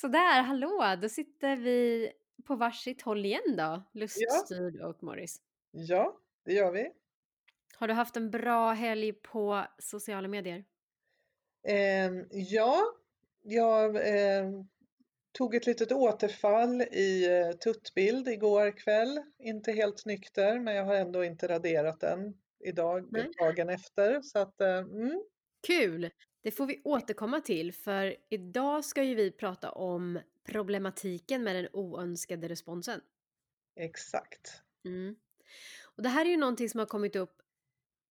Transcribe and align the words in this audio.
Sådär, 0.00 0.42
hallå! 0.42 0.96
Då 1.02 1.08
sitter 1.08 1.56
vi 1.56 2.10
på 2.44 2.56
varsitt 2.56 3.02
håll 3.02 3.24
igen 3.24 3.42
då, 3.46 3.62
Ja. 3.62 3.84
Luststyrd 3.92 4.80
och 4.80 5.02
Morris. 5.02 5.40
Ja, 5.70 6.20
det 6.44 6.52
gör 6.52 6.72
vi. 6.72 6.90
Har 7.76 7.88
du 7.88 7.94
haft 7.94 8.16
en 8.16 8.30
bra 8.30 8.72
helg 8.72 9.12
på 9.12 9.66
sociala 9.78 10.28
medier? 10.28 10.64
Ehm, 11.68 12.24
ja, 12.30 12.82
jag, 13.42 13.96
ehm, 14.08 14.68
tog 15.32 15.54
ett 15.54 15.66
litet 15.66 15.92
återfall 15.92 16.82
i, 16.82 17.26
eh, 17.26 17.52
tuttbild 17.52 18.28
igår 18.28 18.78
kväll. 18.78 19.22
Inte 19.38 19.72
helt 19.72 20.06
nykter, 20.06 20.60
men 20.60 20.74
jag 20.74 20.84
har 20.84 20.94
ändå 20.94 21.24
inte 21.24 21.48
raderat 21.48 22.00
den 22.00 22.34
idag 22.64 23.08
Nej. 23.10 23.30
dagen 23.38 23.68
efter. 23.68 24.20
Så 24.22 24.38
att, 24.38 24.60
eh, 24.60 24.78
mm. 24.78 25.22
Kul! 25.66 26.10
Det 26.46 26.52
får 26.52 26.66
vi 26.66 26.80
återkomma 26.84 27.40
till, 27.40 27.72
för 27.72 28.16
idag 28.28 28.84
ska 28.84 29.02
ju 29.02 29.14
vi 29.14 29.30
prata 29.30 29.70
om 29.70 30.20
problematiken 30.44 31.42
med 31.42 31.56
den 31.56 31.68
oönskade 31.72 32.48
responsen. 32.48 33.00
Exakt. 33.76 34.62
Mm. 34.84 35.16
Och 35.82 36.02
det 36.02 36.08
här 36.08 36.24
är 36.24 36.30
ju 36.30 36.36
någonting 36.36 36.68
som 36.68 36.78
har 36.78 36.86
kommit 36.86 37.16
upp 37.16 37.42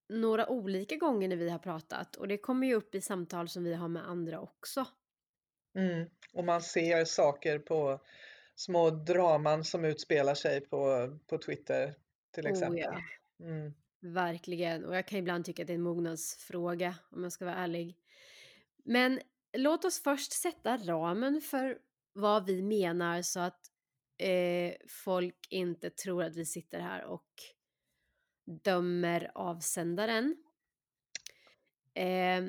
några 0.10 0.50
olika 0.50 0.96
gånger 0.96 1.28
när 1.28 1.36
vi 1.36 1.50
har 1.50 1.60
pratat 1.60 2.16
och 2.16 2.28
det 2.28 2.38
kommer 2.38 2.68
ju 2.68 2.74
upp 2.74 2.96
i 2.96 3.02
samtal 3.02 3.50
som 3.50 3.64
vi 3.64 3.74
har 3.74 3.88
med 3.88 4.08
andra 4.08 4.40
också. 4.40 4.86
Mm. 5.76 6.10
Och 6.34 6.44
man 6.44 6.62
ser 6.62 7.06
saker 7.06 7.60
på 7.60 8.00
små 8.56 8.90
draman 8.90 9.64
som 9.64 9.86
utspelar 9.86 10.36
sig 10.36 10.62
på, 10.62 11.10
på 11.28 11.38
Twitter 11.38 11.96
till 12.32 12.46
Oh 12.46 12.52
exempel. 12.52 12.80
ja, 12.80 13.02
Mm. 13.46 13.74
verkligen. 14.00 14.86
Och 14.86 14.96
jag 14.96 15.08
kan 15.08 15.20
ibland 15.20 15.46
tycka 15.46 15.64
att 15.64 15.68
det 15.68 15.74
är 15.74 15.76
en 15.76 15.82
mognadsfråga 15.82 16.96
om 17.10 17.24
jag 17.24 17.32
ska 17.32 17.46
vara 17.46 17.56
ärlig. 17.56 17.98
Men 18.86 19.20
låt 19.58 19.86
oss 19.86 20.04
först 20.04 20.32
sätta 20.32 20.78
ramen 20.78 21.42
för 21.42 21.78
vad 22.14 22.46
vi 22.46 22.62
menar 22.62 23.22
så 23.22 23.40
att 23.40 23.60
eh, 24.18 24.74
folk 24.88 25.48
inte 25.50 25.90
tror 25.90 26.24
att 26.24 26.36
vi 26.36 26.46
sitter 26.46 26.80
här 26.80 27.04
och 27.06 27.30
dömer 28.64 29.32
avsändaren. 29.36 30.38
Eh, 31.94 32.44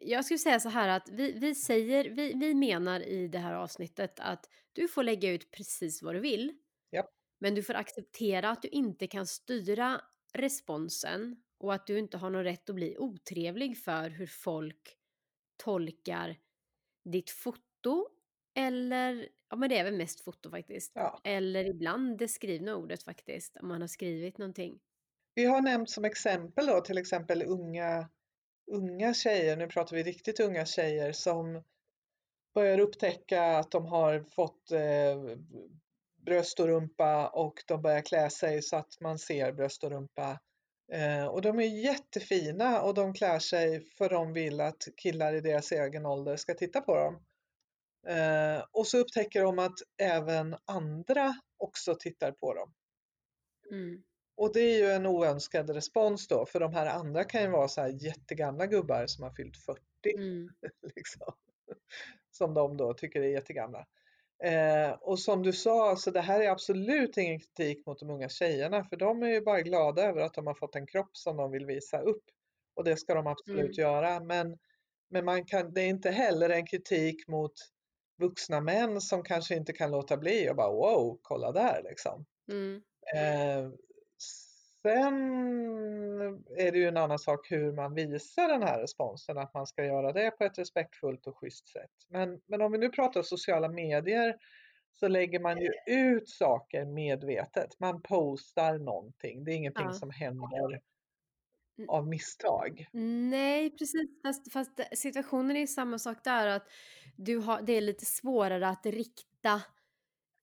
jag 0.00 0.24
skulle 0.24 0.38
säga 0.38 0.60
så 0.60 0.68
här 0.68 0.88
att 0.88 1.08
vi, 1.08 1.32
vi 1.32 1.54
säger, 1.54 2.10
vi, 2.10 2.32
vi 2.34 2.54
menar 2.54 3.00
i 3.00 3.28
det 3.28 3.38
här 3.38 3.54
avsnittet 3.54 4.20
att 4.20 4.50
du 4.72 4.88
får 4.88 5.02
lägga 5.02 5.30
ut 5.30 5.50
precis 5.50 6.02
vad 6.02 6.14
du 6.14 6.20
vill. 6.20 6.52
Japp. 6.92 7.10
Men 7.38 7.54
du 7.54 7.62
får 7.62 7.74
acceptera 7.74 8.50
att 8.50 8.62
du 8.62 8.68
inte 8.68 9.06
kan 9.06 9.26
styra 9.26 10.00
responsen 10.32 11.42
och 11.58 11.74
att 11.74 11.86
du 11.86 11.98
inte 11.98 12.18
har 12.18 12.30
någon 12.30 12.44
rätt 12.44 12.70
att 12.70 12.76
bli 12.76 12.98
otrevlig 12.98 13.78
för 13.78 14.10
hur 14.10 14.26
folk 14.26 14.96
tolkar 15.56 16.36
ditt 17.04 17.30
foto 17.30 18.08
eller, 18.54 19.28
ja 19.50 19.56
men 19.56 19.68
det 19.68 19.78
är 19.78 19.84
väl 19.84 19.96
mest 19.96 20.20
foto 20.20 20.50
faktiskt. 20.50 20.92
Ja. 20.94 21.20
Eller 21.24 21.64
ibland 21.64 22.18
det 22.18 22.28
skrivna 22.28 22.76
ordet 22.76 23.02
faktiskt, 23.02 23.56
om 23.56 23.68
man 23.68 23.80
har 23.80 23.88
skrivit 23.88 24.38
någonting. 24.38 24.78
Vi 25.34 25.44
har 25.44 25.62
nämnt 25.62 25.90
som 25.90 26.04
exempel 26.04 26.66
då 26.66 26.80
till 26.80 26.98
exempel 26.98 27.42
unga, 27.42 28.08
unga 28.70 29.14
tjejer, 29.14 29.56
nu 29.56 29.66
pratar 29.66 29.96
vi 29.96 30.02
riktigt 30.02 30.40
unga 30.40 30.66
tjejer 30.66 31.12
som 31.12 31.62
börjar 32.54 32.78
upptäcka 32.78 33.42
att 33.42 33.70
de 33.70 33.86
har 33.86 34.20
fått 34.20 34.70
eh, 34.72 35.38
bröst 36.16 36.60
och 36.60 36.66
rumpa 36.66 37.28
och 37.28 37.64
de 37.66 37.82
börjar 37.82 38.00
klä 38.00 38.30
sig 38.30 38.62
så 38.62 38.76
att 38.76 39.00
man 39.00 39.18
ser 39.18 39.52
bröst 39.52 39.84
och 39.84 39.90
rumpa. 39.90 40.38
Eh, 40.92 41.26
och 41.26 41.42
de 41.42 41.58
är 41.58 41.84
jättefina 41.84 42.82
och 42.82 42.94
de 42.94 43.14
klär 43.14 43.38
sig 43.38 43.80
för 43.80 44.08
de 44.08 44.32
vill 44.32 44.60
att 44.60 44.88
killar 44.96 45.34
i 45.34 45.40
deras 45.40 45.72
egen 45.72 46.06
ålder 46.06 46.36
ska 46.36 46.54
titta 46.54 46.80
på 46.80 46.96
dem. 46.96 47.24
Eh, 48.06 48.64
och 48.72 48.86
så 48.86 48.98
upptäcker 48.98 49.42
de 49.42 49.58
att 49.58 49.78
även 49.98 50.56
andra 50.64 51.34
också 51.56 51.94
tittar 51.94 52.32
på 52.32 52.54
dem. 52.54 52.74
Mm. 53.70 54.02
Och 54.36 54.52
det 54.52 54.60
är 54.60 54.78
ju 54.78 54.90
en 54.90 55.06
oönskad 55.06 55.70
respons 55.70 56.28
då, 56.28 56.46
för 56.46 56.60
de 56.60 56.72
här 56.72 56.86
andra 56.86 57.24
kan 57.24 57.42
ju 57.42 57.48
vara 57.48 57.68
så 57.68 57.80
här 57.80 57.88
jättegamla 57.88 58.66
gubbar 58.66 59.06
som 59.06 59.24
har 59.24 59.30
fyllt 59.30 59.56
40. 59.56 59.80
Mm. 60.16 60.48
Liksom. 60.96 61.32
Som 62.30 62.54
de 62.54 62.76
då 62.76 62.94
tycker 62.94 63.22
är 63.22 63.28
jättegamla. 63.28 63.86
Eh, 64.44 64.90
och 64.90 65.18
som 65.18 65.42
du 65.42 65.52
sa, 65.52 65.90
alltså 65.90 66.10
det 66.10 66.20
här 66.20 66.40
är 66.40 66.50
absolut 66.50 67.16
ingen 67.16 67.40
kritik 67.40 67.86
mot 67.86 67.98
de 67.98 68.10
unga 68.10 68.28
tjejerna, 68.28 68.84
för 68.84 68.96
de 68.96 69.22
är 69.22 69.28
ju 69.28 69.40
bara 69.40 69.60
glada 69.60 70.02
över 70.02 70.20
att 70.20 70.34
de 70.34 70.46
har 70.46 70.54
fått 70.54 70.76
en 70.76 70.86
kropp 70.86 71.16
som 71.16 71.36
de 71.36 71.50
vill 71.50 71.66
visa 71.66 72.00
upp. 72.00 72.24
Och 72.76 72.84
det 72.84 72.96
ska 72.96 73.14
de 73.14 73.26
absolut 73.26 73.78
Mm. 73.78 73.90
göra. 73.90 74.20
Men, 74.20 74.58
men 75.10 75.24
man 75.24 75.44
kan, 75.44 75.72
det 75.74 75.80
är 75.80 75.88
inte 75.88 76.10
heller 76.10 76.50
en 76.50 76.66
kritik 76.66 77.28
mot 77.28 77.52
vuxna 78.20 78.60
män 78.60 79.00
som 79.00 79.22
kanske 79.22 79.54
inte 79.54 79.72
kan 79.72 79.90
låta 79.90 80.16
bli 80.16 80.50
och 80.50 80.56
bara 80.56 80.72
wow, 80.72 81.18
kolla 81.22 81.52
där 81.52 81.82
liksom. 81.84 82.24
Mm. 82.52 82.82
Eh, 83.16 83.70
sen 84.86 85.14
är 86.56 86.72
det 86.72 86.78
ju 86.78 86.88
en 86.88 86.96
annan 86.96 87.18
sak 87.18 87.50
hur 87.50 87.72
man 87.72 87.94
visar 87.94 88.48
den 88.48 88.62
här 88.62 88.80
responsen, 88.80 89.38
att 89.38 89.54
man 89.54 89.66
ska 89.66 89.84
göra 89.84 90.12
det 90.12 90.30
på 90.30 90.44
ett 90.44 90.58
respektfullt 90.58 91.26
och 91.26 91.36
schysst 91.38 91.68
sätt. 91.68 91.90
Men, 92.08 92.40
men 92.46 92.60
om 92.62 92.72
vi 92.72 92.78
nu 92.78 92.88
pratar 92.88 93.22
sociala 93.22 93.68
medier 93.68 94.36
så 94.92 95.08
lägger 95.08 95.40
man 95.40 95.58
ju 95.60 95.68
ut 95.86 96.28
saker 96.28 96.84
medvetet. 96.84 97.80
Man 97.80 98.02
postar 98.02 98.78
någonting. 98.78 99.44
Det 99.44 99.52
är 99.52 99.56
ingenting 99.56 99.86
Ja. 99.86 99.92
som 99.92 100.10
händer 100.10 100.80
Mm. 101.78 101.88
av 101.90 102.08
misstag. 102.08 102.86
Nej, 103.30 103.70
precis. 103.70 104.22
Fast, 104.22 104.52
fast 104.52 104.80
situationen 104.98 105.56
är 105.56 105.66
samma 105.66 105.98
sak 105.98 106.24
där. 106.24 106.46
Att 106.46 106.68
du 107.16 107.36
har, 107.38 107.62
det 107.62 107.72
är 107.72 107.80
lite 107.80 108.04
svårare 108.04 108.68
att 108.68 108.86
rikta, 108.86 109.54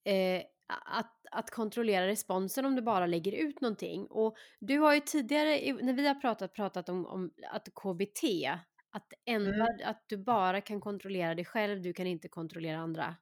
eh, 0.04 0.42
att, 0.66 1.26
att 1.30 1.50
kontrollera 1.50 2.06
responsen 2.06 2.64
om 2.64 2.76
du 2.76 2.82
bara 2.82 3.06
lägger 3.06 3.32
ut 3.32 3.60
någonting. 3.60 4.06
Och 4.06 4.36
du 4.60 4.78
har 4.78 4.94
ju 4.94 5.00
tidigare, 5.00 5.72
när 5.72 5.92
vi 5.92 6.06
har 6.06 6.14
pratat, 6.14 6.54
pratat 6.54 6.88
om, 6.88 7.06
om 7.06 7.30
att 7.50 7.68
KBT, 7.74 8.22
att, 8.90 9.12
enda, 9.24 9.68
att 9.84 10.04
du 10.06 10.16
bara 10.16 10.60
kan 10.60 10.80
kontrollera 10.80 11.34
dig 11.34 11.44
själv, 11.44 11.82
du 11.82 11.92
kan 11.92 12.06
inte 12.06 12.28
kontrollera 12.28 12.78
andra. 12.78 13.16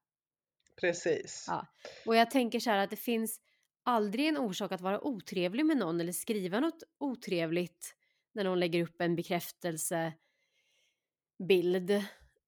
Precis. 0.80 1.44
Ja. 1.48 1.66
Och 2.06 2.16
jag 2.16 2.30
tänker 2.30 2.60
så 2.60 2.70
här 2.70 2.78
att 2.78 2.90
det 2.90 2.96
finns 2.96 3.40
aldrig 3.84 4.28
en 4.28 4.38
orsak 4.38 4.72
att 4.72 4.80
vara 4.80 5.06
otrevlig 5.06 5.66
med 5.66 5.76
någon 5.76 6.00
eller 6.00 6.12
skriva 6.12 6.60
något 6.60 6.82
otrevligt 6.98 7.94
när 8.32 8.44
någon 8.44 8.60
lägger 8.60 8.82
upp 8.82 9.00
en 9.00 9.16
bekräftelsebild. 9.16 12.04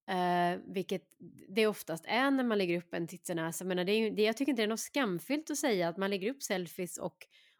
Eh, 0.08 0.58
vilket 0.66 1.02
det 1.48 1.66
oftast 1.66 2.04
är 2.06 2.30
när 2.30 2.44
man 2.44 2.58
lägger 2.58 2.78
upp 2.78 2.94
en 2.94 3.06
titsenäsa. 3.06 3.64
Jag, 3.64 3.68
menar, 3.68 3.84
det 3.84 3.92
är 3.92 3.98
ju, 3.98 4.10
det, 4.10 4.22
jag 4.22 4.36
tycker 4.36 4.50
inte 4.50 4.62
det 4.62 4.66
är 4.66 4.68
något 4.68 4.80
skamfyllt 4.80 5.50
att 5.50 5.56
säga 5.56 5.88
att 5.88 5.96
man 5.96 6.10
lägger 6.10 6.30
upp 6.30 6.42
selfies 6.42 6.98
och 6.98 7.16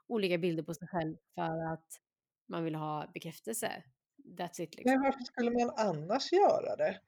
olika 0.06 0.38
bilder 0.38 0.62
på 0.62 0.75
sig 0.75 0.88
själv 0.88 1.16
för 1.34 1.72
att 1.72 1.87
man 2.49 2.65
vill 2.65 2.75
ha 2.75 3.10
bekräftelse. 3.15 3.82
That's 4.38 4.60
it 4.60 4.75
liksom. 4.75 4.93
Men 4.93 5.03
varför 5.03 5.25
skulle 5.25 5.50
man 5.50 5.71
annars 5.77 6.32
göra 6.32 6.77
det? 6.77 7.00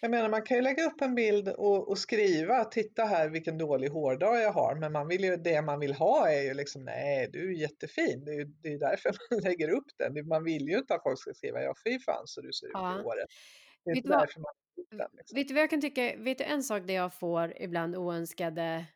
Jag 0.00 0.10
menar, 0.10 0.28
man 0.28 0.42
kan 0.42 0.56
ju 0.56 0.62
lägga 0.62 0.84
upp 0.84 1.00
en 1.00 1.14
bild 1.14 1.48
och, 1.48 1.88
och 1.88 1.98
skriva, 1.98 2.64
titta 2.64 3.04
här 3.04 3.28
vilken 3.28 3.58
dålig 3.58 3.88
hårdag 3.88 4.40
jag 4.40 4.52
har, 4.52 4.74
men 4.74 4.92
man 4.92 5.08
vill 5.08 5.24
ju, 5.24 5.36
det 5.36 5.62
man 5.62 5.80
vill 5.80 5.94
ha 5.94 6.30
är 6.30 6.42
ju 6.42 6.54
liksom, 6.54 6.84
nej 6.84 7.28
du 7.32 7.50
är 7.50 7.60
jättefin, 7.60 8.24
det 8.24 8.30
är 8.32 8.34
ju 8.34 8.44
det 8.44 8.68
är 8.68 8.78
därför 8.78 9.10
man 9.30 9.40
lägger 9.40 9.68
upp 9.68 9.86
den. 9.98 10.28
Man 10.28 10.44
vill 10.44 10.68
ju 10.68 10.78
inte 10.78 10.94
att 10.94 11.02
folk 11.02 11.18
ska 11.18 11.34
skriva, 11.34 11.62
ja 11.62 11.74
fy 11.84 11.98
fan 11.98 12.26
så 12.26 12.40
du 12.40 12.52
ser 12.52 12.66
ut 12.66 12.72
Ja. 12.74 13.00
i 13.00 13.02
håret. 13.02 13.28
Det 13.84 13.90
är 13.90 13.96
inte 13.96 14.08
därför 14.08 14.40
man. 14.40 14.52
Liksom. 14.76 15.36
Vet 15.36 15.48
du 15.48 15.54
vad 15.54 15.62
jag 15.62 15.70
kan 15.70 15.80
tycka? 15.80 16.16
Vet 16.16 16.38
du 16.38 16.44
en 16.44 16.62
sak 16.62 16.82
där 16.86 16.94
jag 16.94 17.14
får 17.14 17.54
ibland 17.62 17.96
oönskade 17.96 18.86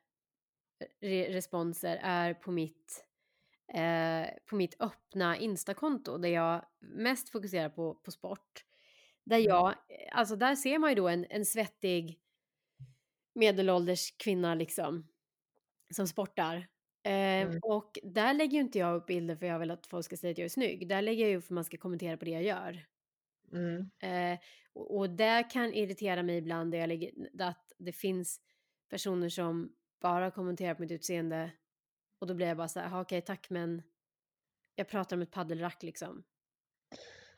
re 1.00 1.33
responser 1.33 1.99
är 2.03 2.34
på 2.34 2.50
mitt, 2.50 3.05
eh, 3.75 4.27
på 4.47 4.56
mitt 4.56 4.81
öppna 4.81 5.37
Instakonto 5.39 6.19
där 6.19 6.28
jag 6.28 6.65
mest 6.81 7.28
fokuserar 7.31 7.69
på, 7.69 7.94
på 7.94 8.11
sport. 8.11 8.65
Där 9.25 9.37
Mm. 9.37 9.49
jag, 9.49 9.75
alltså 10.12 10.37
där 10.37 10.55
ser 10.56 10.78
man 10.78 10.91
ju 10.91 10.97
då 10.97 11.09
en, 11.09 11.27
en 11.31 11.44
svettig 11.47 12.21
medelålders 13.34 14.16
kvinna 14.19 14.54
liksom 14.54 15.09
som 15.95 16.07
sportar. 16.07 16.57
Eh, 17.04 17.47
Mm. 17.47 17.59
Och 17.63 17.98
där 18.03 18.34
lägger 18.34 18.53
ju 18.54 18.60
inte 18.60 18.78
jag 18.78 18.97
upp 18.97 19.07
bilder 19.07 19.36
för 19.36 19.47
jag 19.47 19.59
vill 19.59 19.71
att 19.71 19.86
folk 19.86 20.04
ska 20.04 20.16
säga 20.16 20.30
att 20.30 20.39
jag 20.39 20.45
är 20.45 20.48
snygg. 20.48 20.89
Där 20.89 21.03
lägger 21.03 21.28
jag 21.28 21.36
upp 21.39 21.45
för 21.45 21.53
att 21.53 21.54
man 21.54 21.65
ska 21.65 21.77
kommentera 21.77 22.16
på 22.16 22.25
det 22.25 22.30
jag 22.30 22.42
gör. 22.42 22.86
Mm. 23.53 23.91
Eh, 24.03 24.39
och, 24.72 24.97
och 24.97 25.10
det 25.10 25.48
kan 25.53 25.72
irritera 25.74 26.22
mig 26.22 26.36
ibland 26.39 26.72
där 26.72 26.78
jag 26.78 26.89
lägger, 26.89 27.12
att 27.41 27.72
det 27.78 27.92
finns 27.92 28.41
personer 28.91 29.28
som 29.28 29.72
bara 30.00 30.30
kommenterar 30.30 30.74
på 30.74 30.83
mitt 30.83 30.91
utseende 30.92 31.50
och 32.21 32.27
då 32.27 32.34
blir 32.34 32.47
jag 32.47 32.56
bara 32.56 32.68
så 32.68 32.80
här, 32.80 32.89
"Jaha, 32.91 33.00
okej 33.00 33.22
tack 33.22 33.50
men 33.50 33.83
jag 34.74 34.89
pratar 34.89 35.16
om 35.16 35.22
ett 35.22 35.30
paddelrack 35.30 35.83
liksom. 35.83 36.24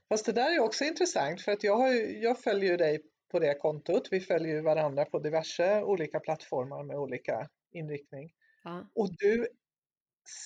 Fast 0.08 0.26
det 0.26 0.32
där 0.32 0.54
är 0.56 0.60
också 0.60 0.84
intressant 0.84 1.40
för 1.42 1.52
att 1.52 1.64
jag, 1.64 1.76
har 1.76 1.88
jag 2.22 2.38
följer 2.40 2.70
ju 2.70 2.76
dig 2.76 3.02
på 3.30 3.38
det 3.38 3.54
kontot. 3.54 4.08
Vi 4.10 4.20
följer 4.20 4.54
ju 4.54 4.60
varandra 4.60 5.04
på 5.04 5.18
diverse 5.18 5.82
olika 5.82 6.20
plattformar 6.20 6.82
med 6.84 6.96
olika 6.96 7.48
inriktning. 7.72 8.32
Ja, 8.62 8.90
Och 8.94 9.08
du 9.18 9.48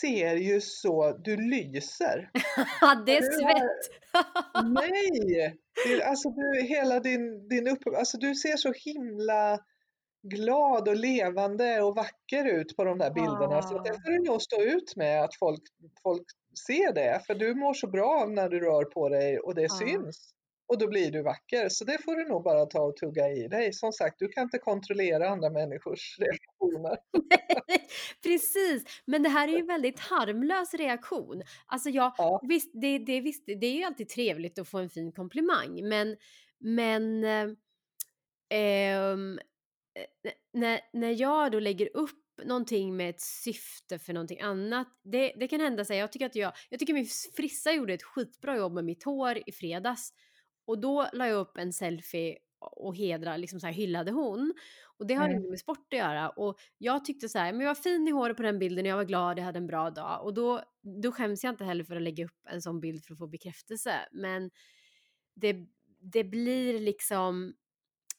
ser 0.00 0.36
ju 0.36 0.60
så, 0.60 1.12
du 1.24 1.36
lyser. 1.36 2.30
det 3.06 3.16
är 3.16 3.20
Du 3.20 3.26
svett! 3.26 4.00
Nej! 4.64 5.56
Det, 5.86 6.02
alltså 6.02 6.28
du, 6.30 6.62
hela 6.62 7.00
din, 7.00 7.48
din 7.48 7.68
upp, 7.68 7.78
alltså 7.98 8.18
du 8.18 8.34
ser 8.34 8.56
så 8.56 8.72
himla 8.72 9.58
glad 10.22 10.88
och 10.88 10.96
levande 10.96 11.82
och 11.82 11.96
vacker 11.96 12.44
ut 12.44 12.76
på 12.76 12.84
de 12.84 12.98
där 12.98 13.10
bilderna. 13.10 13.62
Så 13.62 13.78
det 13.82 13.90
Ah. 13.90 13.94
får 13.94 14.10
du 14.10 14.24
nog 14.30 14.42
stå 14.42 14.62
ut 14.62 14.96
med 14.96 15.24
att 15.24 15.34
folk, 15.38 15.62
folk 16.02 16.22
ser 16.66 16.92
det. 16.94 17.20
För 17.26 17.34
du 17.34 17.54
mår 17.54 17.74
så 17.74 17.86
bra 17.86 18.26
när 18.28 18.48
du 18.48 18.60
rör 18.60 18.84
på 18.84 19.08
dig 19.08 19.38
och 19.38 19.54
det 19.54 19.62
Ja. 19.62 19.68
syns. 19.68 20.30
Och 20.74 20.80
då 20.80 20.88
blir 20.88 21.10
du 21.10 21.22
vacker. 21.22 21.68
Så 21.68 21.84
det 21.84 21.98
får 22.04 22.16
du 22.16 22.28
nog 22.28 22.42
bara 22.42 22.66
ta 22.66 22.80
och 22.80 22.96
tugga 22.96 23.28
i 23.28 23.48
dig. 23.48 23.72
Som 23.72 23.92
sagt, 23.92 24.18
du 24.18 24.28
kan 24.28 24.42
inte 24.42 24.58
kontrollera 24.58 25.28
andra 25.28 25.50
människors 25.50 26.18
reaktioner. 26.18 26.96
Precis, 28.22 29.02
men 29.04 29.22
det 29.22 29.28
här 29.28 29.48
är 29.48 29.52
ju 29.52 29.58
en 29.58 29.66
väldigt 29.66 30.00
harmlös 30.00 30.74
reaktion. 30.74 31.42
Alltså 31.66 31.90
jag, 31.90 32.14
Ja, 32.18 32.40
visst, 32.48 32.70
det, 32.74 32.98
det, 32.98 33.20
visst, 33.20 33.46
det 33.46 33.66
är 33.66 33.74
ju 33.74 33.82
alltid 33.84 34.08
trevligt 34.08 34.58
att 34.58 34.68
få 34.68 34.78
en 34.78 34.90
fin 34.90 35.12
komplimang, 35.12 35.88
men, 35.88 36.16
men 36.58 37.24
eh, 37.24 37.48
ehm, 38.50 39.38
eh, 40.24 40.32
när, 40.52 40.80
när 40.92 41.20
jag 41.20 41.52
då 41.52 41.60
lägger 41.60 41.96
upp 41.96 42.24
någonting 42.44 42.96
med 42.96 43.10
ett 43.10 43.20
syfte 43.20 43.98
för 43.98 44.12
någonting 44.12 44.40
annat, 44.40 44.88
det, 45.02 45.32
det 45.36 45.48
kan 45.48 45.60
hända 45.60 45.84
sig, 45.84 45.98
jag 45.98 46.12
tycker 46.12 46.26
att 46.26 46.36
jag, 46.36 46.52
jag 46.70 46.80
tycker 46.80 46.94
min 46.94 47.08
frissa 47.36 47.72
gjorde 47.72 47.94
ett 47.94 48.02
skitbra 48.02 48.56
jobb 48.56 48.72
med 48.72 48.84
mitt 48.84 49.04
hår 49.04 49.42
i 49.46 49.52
fredags 49.52 50.12
och 50.64 50.78
då 50.78 51.06
la 51.12 51.26
jag 51.26 51.40
upp 51.40 51.58
en 51.58 51.72
selfie 51.72 52.38
och 52.60 52.96
hedra, 52.96 53.36
liksom 53.36 53.60
så 53.60 53.66
här 53.66 53.74
hyllade 53.74 54.10
hon. 54.10 54.54
Och 54.98 55.06
det 55.06 55.14
har 55.14 55.24
mm, 55.24 55.38
inget 55.38 55.50
med 55.50 55.58
sport 55.58 55.92
att 55.92 55.98
göra. 55.98 56.28
Och 56.28 56.58
jag 56.78 57.04
tyckte 57.04 57.28
så 57.28 57.38
här, 57.38 57.52
men 57.52 57.60
jag 57.60 57.68
var 57.68 57.74
fin 57.74 58.08
i 58.08 58.10
håret 58.10 58.36
på 58.36 58.42
den 58.42 58.58
bilden 58.58 58.84
och 58.84 58.90
jag 58.90 58.96
var 58.96 59.04
glad, 59.04 59.38
jag 59.38 59.44
hade 59.44 59.58
en 59.58 59.66
bra 59.66 59.90
dag. 59.90 60.24
Och 60.24 60.34
då, 60.34 60.62
då 61.02 61.12
skäms 61.12 61.44
jag 61.44 61.52
inte 61.52 61.64
heller 61.64 61.84
för 61.84 61.96
att 61.96 62.02
lägga 62.02 62.24
upp 62.24 62.46
en 62.50 62.62
sån 62.62 62.80
bild 62.80 63.04
för 63.04 63.12
att 63.12 63.18
få 63.18 63.26
bekräftelse. 63.26 63.94
Men 64.12 64.50
det, 65.34 65.56
det 66.00 66.24
blir 66.24 66.80
liksom, 66.80 67.54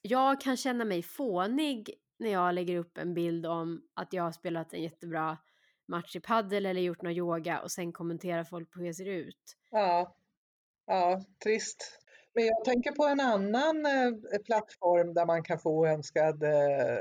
jag 0.02 0.42
kan 0.42 0.58
känna 0.58 0.86
mig 0.86 1.04
fånig 1.04 1.94
när 2.20 2.32
jag 2.32 2.56
lägger 2.56 2.78
upp 2.78 2.98
en 2.98 3.14
bild 3.14 3.46
om 3.46 3.82
att 3.94 4.14
jag 4.14 4.24
har 4.24 4.32
spelat 4.32 4.74
en 4.74 4.84
jättebra 4.84 5.38
match 5.88 6.16
i 6.16 6.20
paddel 6.20 6.66
eller 6.66 6.82
gjort 6.82 7.02
någon 7.02 7.14
yoga 7.14 7.62
och 7.62 7.72
sen 7.72 7.94
kommenterar 7.94 8.44
folk 8.44 8.72
på 8.72 8.80
hur 8.80 8.86
jag 8.86 8.96
ser 8.96 9.10
ut. 9.10 9.58
ja, 9.72 10.16
ja, 10.86 11.22
trist. 11.44 12.05
Men 12.36 12.46
jag 12.46 12.64
tänker 12.66 12.92
på 12.92 13.06
en 13.06 13.20
annan 13.20 13.86
eh, 13.86 14.40
plattform 14.46 15.14
där 15.14 15.26
man 15.26 15.44
kan 15.44 15.60
få 15.60 15.70
oönskad... 15.70 16.44
Eh, 16.44 17.00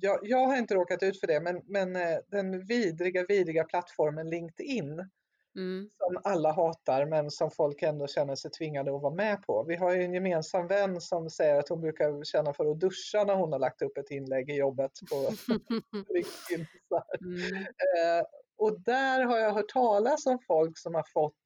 jag, 0.00 0.18
jag 0.22 0.46
har 0.46 0.56
inte 0.56 0.74
råkat 0.74 1.02
ut 1.02 1.20
för 1.20 1.26
det, 1.26 1.40
men, 1.40 1.60
men 1.64 1.96
eh, 1.96 2.18
den 2.28 2.66
vidriga, 2.66 3.24
vidriga 3.28 3.64
plattformen 3.64 4.30
LinkedIn 4.30 5.10
Mm. 5.56 5.90
som 5.98 6.20
alla 6.24 6.52
hatar 6.52 7.06
men 7.06 7.30
som 7.30 7.50
folk 7.50 7.82
ändå 7.82 8.06
känner 8.06 8.34
sig 8.34 8.50
tvingade 8.50 8.96
att 8.96 9.02
vara 9.02 9.14
med 9.14 9.42
på. 9.42 9.64
Vi 9.68 9.76
har 9.76 9.94
ju 9.94 10.02
en 10.02 10.14
gemensam 10.14 10.66
vän 10.66 11.00
som 11.00 11.30
säger 11.30 11.58
att 11.58 11.68
hon 11.68 11.80
brukar 11.80 12.24
känna 12.24 12.52
för 12.52 12.70
att 12.70 12.80
duscha 12.80 13.24
när 13.24 13.34
hon 13.34 13.52
har 13.52 13.58
lagt 13.58 13.82
upp 13.82 13.98
ett 13.98 14.10
inlägg 14.10 14.50
i 14.50 14.54
jobbet 14.54 14.92
på 15.10 15.16
LinkedIn. 16.14 16.66
Mm. 17.20 18.24
Och 18.56 18.80
där 18.80 19.24
har 19.24 19.38
jag 19.38 19.52
hört 19.52 19.68
talas 19.68 20.26
om 20.26 20.38
folk 20.46 20.78
som 20.78 20.94
har 20.94 21.04
fått 21.12 21.42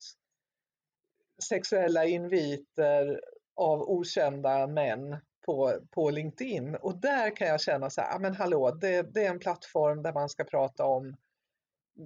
sexuella 1.43 2.05
inviter 2.05 3.21
av 3.57 3.83
okända 3.83 4.67
män 4.67 5.17
på, 5.47 5.81
på 5.91 6.11
LinkedIn. 6.11 6.75
Och 6.75 7.01
där 7.01 7.37
kan 7.37 7.49
jag 7.49 7.61
känna 7.61 7.91
så 7.91 8.01
här, 8.01 8.17
"Ah, 8.17 8.19
men 8.19 8.35
hallå, 8.35 8.71
det, 8.71 9.15
det 9.15 9.25
är 9.25 9.31
en 9.31 9.39
plattform 9.39 10.03
där 10.03 10.13
man 10.13 10.29
ska 10.29 10.45
prata 10.45 10.85
om, 10.85 11.17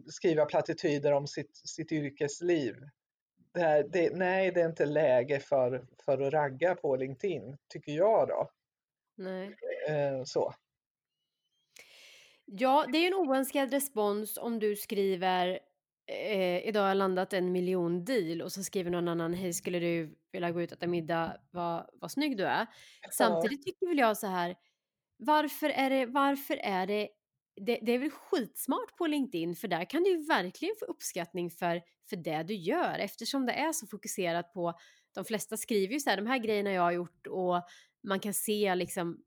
skriva 0.07 0.45
plattityder 0.45 1.13
om 1.13 1.27
sitt, 1.27 1.57
sitt 1.57 1.93
yrkesliv. 1.93 2.77
Det 3.55 3.61
här, 3.61 3.87
det, 3.93 4.17
nej, 4.17 4.51
det 4.51 4.61
är 4.61 4.69
inte 4.69 4.87
läge 4.87 5.41
för, 5.41 5.87
för 6.05 6.21
att 6.21 6.33
ragga 6.33 6.75
på 6.75 6.97
LinkedIn, 6.97 7.57
tycker 7.69 7.93
jag 7.93 8.29
då. 8.29 8.51
Nej. 9.17 9.57
Eh, 9.89 10.25
så. 10.25 10.55
Ja, 12.45 12.87
det 12.93 12.99
är 12.99 13.07
en 13.07 13.15
oönskad 13.15 13.71
respons 13.71 14.39
om 14.39 14.59
du 14.59 14.77
skriver 14.77 15.59
eh, 16.07 16.69
idag 16.69 16.81
har 16.81 16.89
jag 16.89 16.97
landat 16.97 17.33
en 17.33 17.53
miljon 17.53 18.05
deal 18.05 18.43
och 18.43 18.53
så 18.53 18.63
skriver 18.63 18.91
någon 18.91 19.09
annan 19.09 19.35
hej 19.35 19.53
skulle 19.53 19.79
du 19.79 20.17
vilja 20.33 20.51
gå 20.51 20.63
ut 20.63 20.73
och 20.73 20.79
äta 20.79 20.87
middag? 20.87 21.37
Vad, 21.51 21.87
vad 21.93 22.11
snygg 22.11 22.37
du 22.37 22.45
är. 22.45 22.67
Samtidigt 23.11 23.65
tycker 23.65 23.87
väl 23.87 23.99
jag 23.99 24.17
så 24.17 24.27
här 24.27 24.57
varför 25.17 25.71
är 25.71 25.91
det, 25.91 26.07
varför 26.07 26.57
är 26.57 26.87
det 26.87 27.09
det, 27.57 27.79
det 27.83 27.93
är 27.93 27.99
väl 27.99 28.11
skitsmart 28.11 28.97
på 28.97 29.07
LinkedIn 29.07 29.57
för 29.57 29.69
där 29.69 29.85
kan 29.85 30.03
du 30.03 30.11
ju 30.11 30.27
verkligen 30.27 30.75
få 30.79 30.85
uppskattning 30.85 31.51
för, 31.51 31.83
för 32.09 32.17
det 32.17 32.43
du 32.43 32.55
gör. 32.55 32.99
Eftersom 32.99 33.47
det 33.47 33.53
är 33.53 33.73
så 33.73 33.87
fokuserat 33.87 34.53
på 34.53 34.75
de 35.15 35.25
flesta 35.25 35.57
skriver 35.57 35.95
ju 35.95 36.01
så 36.01 36.11
här 36.11 36.17
de 36.17 36.27
här 36.27 36.39
grejerna 36.39 36.73
jag 36.73 36.83
har 36.83 36.93
gjort 36.93 37.27
och 37.27 37.63
man 38.03 38.21
kan 38.21 38.35
se 38.35 38.75
liksom 38.75 39.25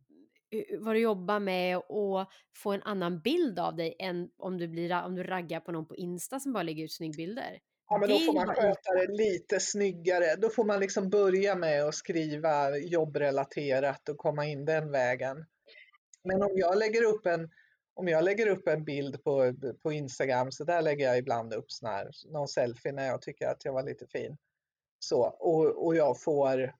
vad 0.80 0.96
du 0.96 1.00
jobbar 1.00 1.40
med 1.40 1.78
och 1.78 2.26
få 2.56 2.72
en 2.72 2.84
annan 2.84 3.20
bild 3.20 3.60
av 3.60 3.76
dig 3.76 3.96
än 4.00 4.30
om 4.38 4.58
du, 4.58 4.68
blir, 4.68 5.04
om 5.06 5.16
du 5.16 5.24
raggar 5.24 5.60
på 5.60 5.72
någon 5.72 5.88
på 5.88 5.96
Insta 5.96 6.40
som 6.40 6.54
bara 6.54 6.64
lägger 6.64 6.84
ut 6.84 6.94
snyggbilder. 6.94 7.60
Ja, 7.90 7.98
men 7.98 8.10
då 8.10 8.20
får 8.20 8.34
man 8.34 8.56
sköta 8.56 8.94
det 8.94 9.08
lite 9.08 9.60
snyggare. 9.60 10.36
Då 10.36 10.50
får 10.50 10.66
man 10.66 10.80
liksom 10.80 11.10
börja 11.10 11.56
med 11.56 11.84
att 11.84 11.96
skriva 11.96 12.78
jobbrelaterat 12.78 14.10
och 14.10 14.18
komma 14.18 14.46
in 14.46 14.66
den 14.66 14.92
vägen. 14.92 15.46
Men 16.24 16.44
om 16.44 16.52
jag 16.54 16.78
lägger 16.78 17.04
upp 17.04 17.26
en, 17.26 17.50
om 17.94 18.08
jag 18.08 18.24
lägger 18.24 18.48
upp 18.48 18.68
en 18.68 18.84
bild 18.84 19.24
på, 19.24 19.54
på 19.84 19.92
Instagram, 19.92 20.52
så 20.52 20.64
där 20.64 20.82
lägger 20.82 21.06
jag 21.06 21.18
ibland 21.18 21.54
upp 21.54 21.72
sån 21.72 21.90
här, 21.90 22.10
någon 22.32 22.48
selfie 22.48 22.92
när 22.92 23.08
jag 23.08 23.22
tycker 23.22 23.48
att 23.48 23.66
jag 23.66 23.74
var 23.74 23.84
lite 23.84 24.08
fin. 24.08 24.38
Så, 25.00 25.22
och, 25.40 25.86
och 25.86 25.96
jag 25.96 26.22
får 26.22 26.74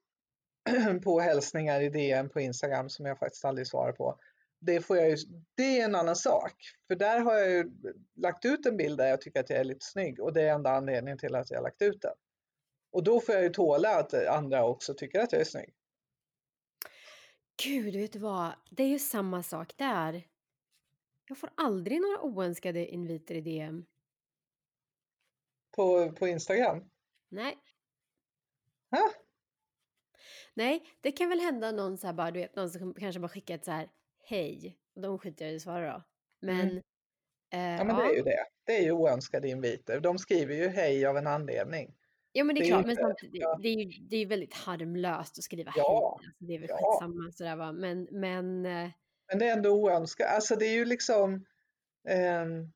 på 1.04 1.20
hälsningar 1.20 1.82
i 1.82 1.90
DM 1.90 2.30
på 2.30 2.40
Instagram 2.40 2.90
som 2.90 3.06
jag 3.06 3.20
faktiskt 3.20 3.46
aldrig 3.46 3.68
svarar 3.68 3.92
på. 3.92 4.20
Det, 4.60 4.82
får 4.82 4.98
jag 4.98 5.10
ju, 5.10 5.18
det 5.56 5.80
är 5.80 5.86
en 5.86 5.96
annan 5.96 6.16
sak. 6.16 6.54
För 6.88 6.96
där 6.96 7.20
har 7.20 7.34
jag 7.34 7.52
ju 7.52 7.72
lagt 8.16 8.46
ut 8.46 8.66
en 8.66 8.78
bild 8.78 8.98
där 8.98 9.08
jag 9.08 9.22
tycker 9.22 9.40
att 9.40 9.50
jag 9.50 9.60
är 9.60 9.64
lite 9.64 9.86
snygg 9.86 10.20
och 10.20 10.34
det 10.34 10.42
är 10.42 10.54
enda 10.54 10.72
anledningen 10.72 11.18
till 11.18 11.36
att 11.36 11.52
jag 11.52 11.58
har 11.58 11.64
lagt 11.64 11.82
ut 11.82 12.02
den. 12.02 12.16
Och 12.92 13.04
då 13.04 13.20
får 13.20 13.36
jag 13.36 13.44
ju 13.44 13.50
tåla 13.50 14.00
att 14.00 14.14
andra 14.14 14.66
också 14.66 14.94
tycker 14.94 15.20
att 15.20 15.32
jag 15.32 15.42
är 15.42 15.46
snygg. 15.46 15.74
Gud, 17.64 17.96
vet 17.96 18.14
du 18.14 18.20
vad? 18.20 18.52
Det 18.70 18.84
är 18.84 18.88
ju 18.88 19.00
samma 19.00 19.44
sak 19.44 19.78
där. 19.78 20.28
Jag 21.28 21.38
får 21.38 21.50
aldrig 21.56 22.02
några 22.02 22.22
oönskade 22.22 22.88
inviter 22.88 23.36
i 23.36 23.42
DM. 23.42 23.86
På, 25.76 26.12
på 26.12 26.28
Instagram. 26.28 26.90
Nej. 27.30 27.58
Ha? 28.92 29.12
Nej, 30.54 30.84
det 31.02 31.12
kan 31.12 31.30
väl 31.30 31.40
hända 31.40 31.72
någon 31.72 31.98
så 31.98 32.08
här 32.08 32.14
bara, 32.14 32.32
du 32.32 32.40
vet, 32.40 32.56
någon 32.56 32.70
som 32.70 32.94
kanske 32.94 33.20
bara 33.20 33.30
skickar 33.30 33.56
ett 33.56 33.66
så 33.66 33.72
här 33.72 33.90
hej 34.24 34.78
och 34.96 35.02
de 35.02 35.20
skiter 35.20 35.46
jag 35.46 35.54
i 35.54 35.56
att 35.56 35.62
svara 35.62 35.94
då. 35.94 36.04
Men, 36.42 36.60
Mm. 36.60 36.78
eh, 37.54 37.78
Ja 37.78 37.84
men 37.84 37.96
det 37.96 38.04
är 38.04 38.16
ju 38.16 38.22
det. 38.22 38.46
Det 38.66 38.78
är 38.78 38.82
ju 38.84 38.92
oönskade 38.92 39.50
inviter. 39.50 40.00
De 40.00 40.18
skriver 40.18 40.56
ju 40.56 40.68
hej 40.68 41.06
av 41.06 41.18
en 41.18 41.28
anledning. 41.28 41.96
Ja 42.32 42.44
men 42.44 42.56
det 42.56 42.62
är 42.62 42.64
Det 42.64 42.68
är 42.68 42.72
klart, 42.72 42.82
men 42.86 42.90
inte- 42.92 43.02
samtidigt, 43.04 43.42
ja. 43.42 43.60
det 43.62 43.68
är 43.68 43.74
ju 43.74 44.08
det 44.08 44.16
är 44.18 44.26
väldigt 44.26 44.54
harmlöst 44.54 45.38
att 45.38 45.44
skriva 45.44 45.74
Ja, 45.76 46.18
hej. 46.22 46.28
Alltså, 46.28 46.46
det 46.46 46.56
är 46.56 46.60
väl 46.60 46.70
ja. 46.70 46.78
skitsamma 47.00 47.32
sådär 47.32 47.56
va. 47.56 47.72
Men, 47.72 48.08
men 48.12 48.66
eh, 48.66 48.90
Men 49.28 49.40
det 49.40 49.46
är 49.50 49.54
ändå 49.54 49.70
oönskat. 49.70 50.28
Alltså 50.36 50.56
det 50.56 50.66
är 50.66 50.74
ju 50.74 50.86
liksom 50.86 51.46
ehm, 52.10 52.72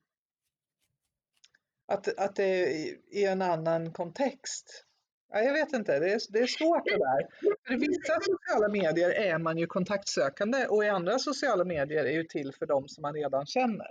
att, 1.86 2.18
att 2.18 2.36
det 2.36 2.44
är 2.44 2.96
i 3.16 3.24
en 3.24 3.42
annan 3.42 3.92
kontext. 3.92 4.86
Ja, 5.32 5.40
jag 5.40 5.52
vet 5.52 5.72
inte, 5.72 5.98
det 5.98 6.12
är, 6.12 6.20
det 6.32 6.38
är 6.38 6.46
svårt 6.46 6.84
det 6.84 6.98
där. 6.98 7.26
För 7.66 7.74
i 7.74 7.76
vissa 7.76 8.20
sociala 8.20 8.68
medier 8.68 9.10
är 9.10 9.38
man 9.38 9.58
ju 9.58 9.66
kontaktsökande 9.66 10.66
och 10.66 10.84
i 10.84 10.88
andra 10.88 11.18
sociala 11.18 11.64
medier 11.64 12.04
är 12.04 12.12
ju 12.12 12.24
till 12.24 12.52
för 12.58 12.66
dem 12.66 12.88
som 12.88 13.02
man 13.02 13.14
redan 13.14 13.46
känner. 13.46 13.88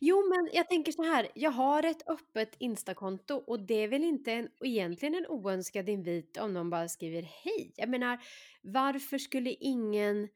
jo 0.00 0.28
men 0.28 0.50
jag 0.52 0.68
tänker 0.68 0.92
så 0.92 1.02
här, 1.02 1.28
jag 1.34 1.50
har 1.50 1.82
ett 1.82 2.08
öppet 2.08 2.54
Instakonto 2.58 3.34
och 3.34 3.60
det 3.60 3.74
är 3.74 3.88
väl 3.88 4.04
inte 4.04 4.32
en, 4.32 4.48
egentligen 4.64 5.14
en 5.14 5.26
oönskad 5.26 5.88
invit 5.88 6.36
om 6.36 6.54
någon 6.54 6.70
bara 6.70 6.88
skriver 6.88 7.22
hej. 7.22 7.72
Jag 7.76 7.88
menar, 7.88 8.18
varför 8.62 9.18
skulle 9.18 9.50
ingen 9.50 10.28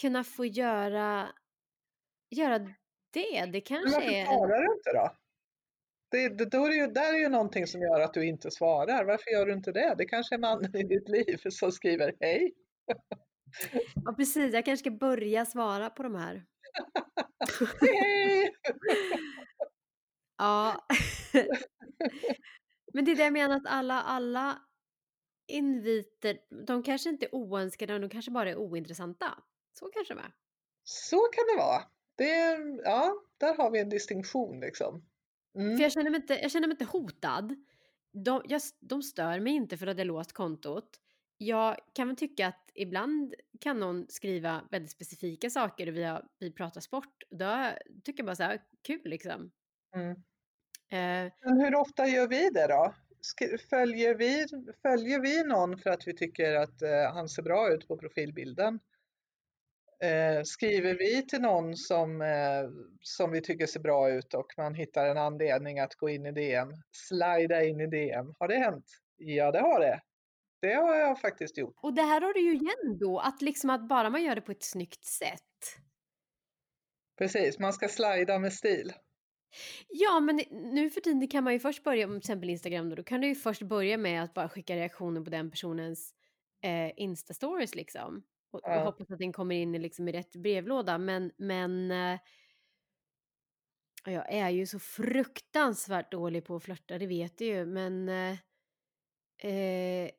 kunna 0.00 0.24
få 0.24 0.44
göra, 0.44 1.28
göra 2.30 2.58
det? 2.58 2.74
Det 3.10 3.50
Men 3.52 3.60
kanske 3.60 3.94
varför 3.94 4.10
är 4.12 4.20
en, 4.20 4.26
svarar 4.26 4.62
du 4.62 4.74
inte 4.74 4.92
då? 4.92 5.10
Det, 6.14 6.28
det, 6.28 6.44
då 6.44 6.64
är 6.64 6.68
det 6.68 6.76
ju, 6.76 6.86
där 6.86 7.14
är 7.14 7.18
ju 7.18 7.28
någonting 7.28 7.66
som 7.66 7.80
gör 7.80 8.00
att 8.00 8.14
du 8.14 8.26
inte 8.26 8.50
svarar. 8.50 9.04
Varför 9.04 9.30
gör 9.30 9.46
du 9.46 9.52
inte 9.52 9.72
det? 9.72 9.94
Det 9.98 10.04
kanske 10.04 10.34
är 10.34 10.38
mannen 10.38 10.76
i 10.76 10.82
ditt 10.82 11.08
liv 11.08 11.38
som 11.50 11.72
skriver 11.72 12.14
hej. 12.20 12.54
ja 14.04 14.12
precis, 14.12 14.54
jag 14.54 14.64
kanske 14.64 14.82
ska 14.82 14.90
börja 14.90 15.46
svara 15.46 15.90
på 15.90 16.02
de 16.02 16.14
här. 16.14 16.44
Hej! 17.80 18.54
Ja. 20.38 20.86
Men 22.92 23.04
det 23.04 23.10
är 23.10 23.16
det 23.16 23.24
jag 23.24 23.32
menar 23.32 23.56
att 23.56 23.66
alla, 23.66 24.02
alla 24.02 24.58
inviter, 25.52 26.38
de 26.66 26.82
kanske 26.82 27.08
inte 27.08 27.26
är 27.26 27.34
oönskade, 27.34 27.98
de 27.98 28.10
kanske 28.10 28.30
bara 28.30 28.50
är 28.50 28.56
ointressanta. 28.56 29.26
Så 29.78 29.86
kanske 29.86 30.14
det 30.14 30.20
är. 30.20 30.32
Så 30.84 31.16
kan 31.16 31.44
det 31.46 31.62
vara. 31.62 31.82
Det 32.16 32.58
ja, 32.84 33.14
där 33.38 33.56
har 33.56 33.70
vi 33.70 33.80
en 33.80 33.88
distinktion 33.88 34.60
liksom. 34.60 35.04
Mm. 35.58 35.76
För 35.76 35.82
jag 35.82 35.92
känner 35.92 36.10
mig 36.10 36.20
inte, 36.20 36.34
jag 36.42 36.50
känner 36.50 36.68
mig 36.68 36.74
inte 36.74 36.84
hotad. 36.84 37.56
De, 38.12 38.42
jag, 38.48 38.60
de 38.80 39.02
stör 39.02 39.40
mig 39.40 39.52
inte 39.52 39.76
för 39.76 39.86
att 39.86 39.98
jag 39.98 40.06
låst 40.06 40.32
kontot. 40.32 41.00
jag 41.38 41.76
kan 41.94 42.08
väl 42.08 42.16
tycka 42.16 42.46
att 42.48 42.70
ibland 42.74 43.34
kan 43.60 43.80
någon 43.80 44.06
skriva 44.08 44.62
väldigt 44.70 44.90
specifika 44.90 45.50
saker 45.50 45.86
och 45.88 45.96
vi, 45.96 46.04
har, 46.04 46.24
vi 46.38 46.52
pratar 46.52 46.80
sport. 46.80 47.22
Då 47.30 47.70
tycker 48.04 48.22
jag 48.22 48.26
bara 48.26 48.36
så 48.36 48.42
här, 48.42 48.62
kul 48.86 49.00
liksom. 49.04 49.50
Mm. 49.96 50.10
Eh, 50.90 51.32
Men 51.44 51.60
hur 51.60 51.74
ofta 51.74 52.06
gör 52.06 52.28
vi 52.28 52.50
det 52.50 52.66
då? 52.66 52.94
Följer 53.70 54.14
vi, 54.14 54.46
följer 54.82 55.20
vi 55.20 55.44
någon 55.44 55.78
för 55.78 55.90
att 55.90 56.06
vi 56.06 56.16
tycker 56.16 56.54
att 56.54 56.82
eh, 56.82 57.12
han 57.14 57.28
ser 57.28 57.42
bra 57.42 57.72
ut 57.74 57.88
på 57.88 57.96
profilbilden? 57.98 58.80
Eh, 60.04 60.42
skriver 60.44 60.98
vi 60.98 61.26
till 61.26 61.40
någon 61.40 61.76
som, 61.76 62.22
eh, 62.22 62.70
som 63.00 63.30
vi 63.32 63.42
tycker 63.42 63.66
ser 63.66 63.80
bra 63.80 64.10
ut 64.10 64.34
och 64.34 64.46
man 64.56 64.74
hittar 64.74 65.06
en 65.06 65.18
anledning 65.18 65.78
att 65.78 65.94
gå 65.94 66.08
in 66.08 66.26
i 66.26 66.32
DM, 66.32 66.68
slida 66.92 67.64
in 67.64 67.80
i 67.80 67.86
DM. 67.86 68.34
Har 68.38 68.48
det 68.48 68.56
hänt? 68.56 68.84
Ja, 69.16 69.52
det 69.52 69.60
har 69.60 69.80
det. 69.80 70.00
Det 70.60 70.74
har 70.74 70.96
jag 70.96 71.20
faktiskt 71.20 71.58
gjort. 71.58 71.74
och 71.82 71.94
det 71.94 72.02
här 72.02 72.20
har 72.20 72.32
du 72.32 72.40
ju 72.40 72.54
igen 72.54 72.98
då, 73.00 73.18
att 73.18 73.42
liksom 73.42 73.70
att 73.70 73.88
bara 73.88 74.10
man 74.10 74.22
gör 74.22 74.34
det 74.34 74.40
på 74.40 74.52
ett 74.52 74.62
snyggt 74.62 75.04
sätt. 75.04 75.78
Precis, 77.18 77.58
man 77.58 77.72
ska 77.72 77.88
slida 77.88 78.38
med 78.38 78.52
stil. 78.52 78.92
Ja, 79.88 80.20
men 80.20 80.40
nu 80.50 80.90
för 80.90 81.00
tiden 81.00 81.28
kan 81.28 81.44
man 81.44 81.52
ju 81.52 81.58
först 81.58 81.84
börja, 81.84 82.06
om 82.06 82.10
till 82.10 82.18
exempel 82.18 82.50
Instagram 82.50 82.90
då, 82.90 82.96
då 82.96 83.02
kan 83.02 83.20
du 83.20 83.26
ju 83.26 83.34
först 83.34 83.62
börja 83.62 83.98
med 83.98 84.22
att 84.24 84.34
bara 84.34 84.48
skicka 84.48 84.76
reaktioner 84.76 85.20
på 85.20 85.30
den 85.30 85.50
personens 85.50 86.14
eh, 86.62 86.90
Insta-stories 86.96 87.76
liksom. 87.76 88.22
Och, 88.54 88.64
och 88.64 88.70
Ja. 88.72 88.84
hoppas 88.84 89.10
att 89.10 89.18
den 89.18 89.32
kommer 89.32 89.54
in 89.54 89.72
liksom, 89.72 90.08
i 90.08 90.12
rätt 90.12 90.36
brevlåda. 90.36 90.98
Men, 90.98 91.32
men 91.36 91.90
eh, 91.90 92.18
jag 94.04 94.32
är 94.32 94.48
ju 94.50 94.66
så 94.66 94.78
fruktansvärt 94.78 96.12
dålig 96.12 96.44
på 96.44 96.56
att 96.56 96.62
flörta, 96.64 96.98
det 96.98 97.06
vet 97.06 97.38
du 97.38 97.44
ju. 97.44 97.66
Men 97.66 98.08
eh, 98.08 98.38
eh, 99.52 100.10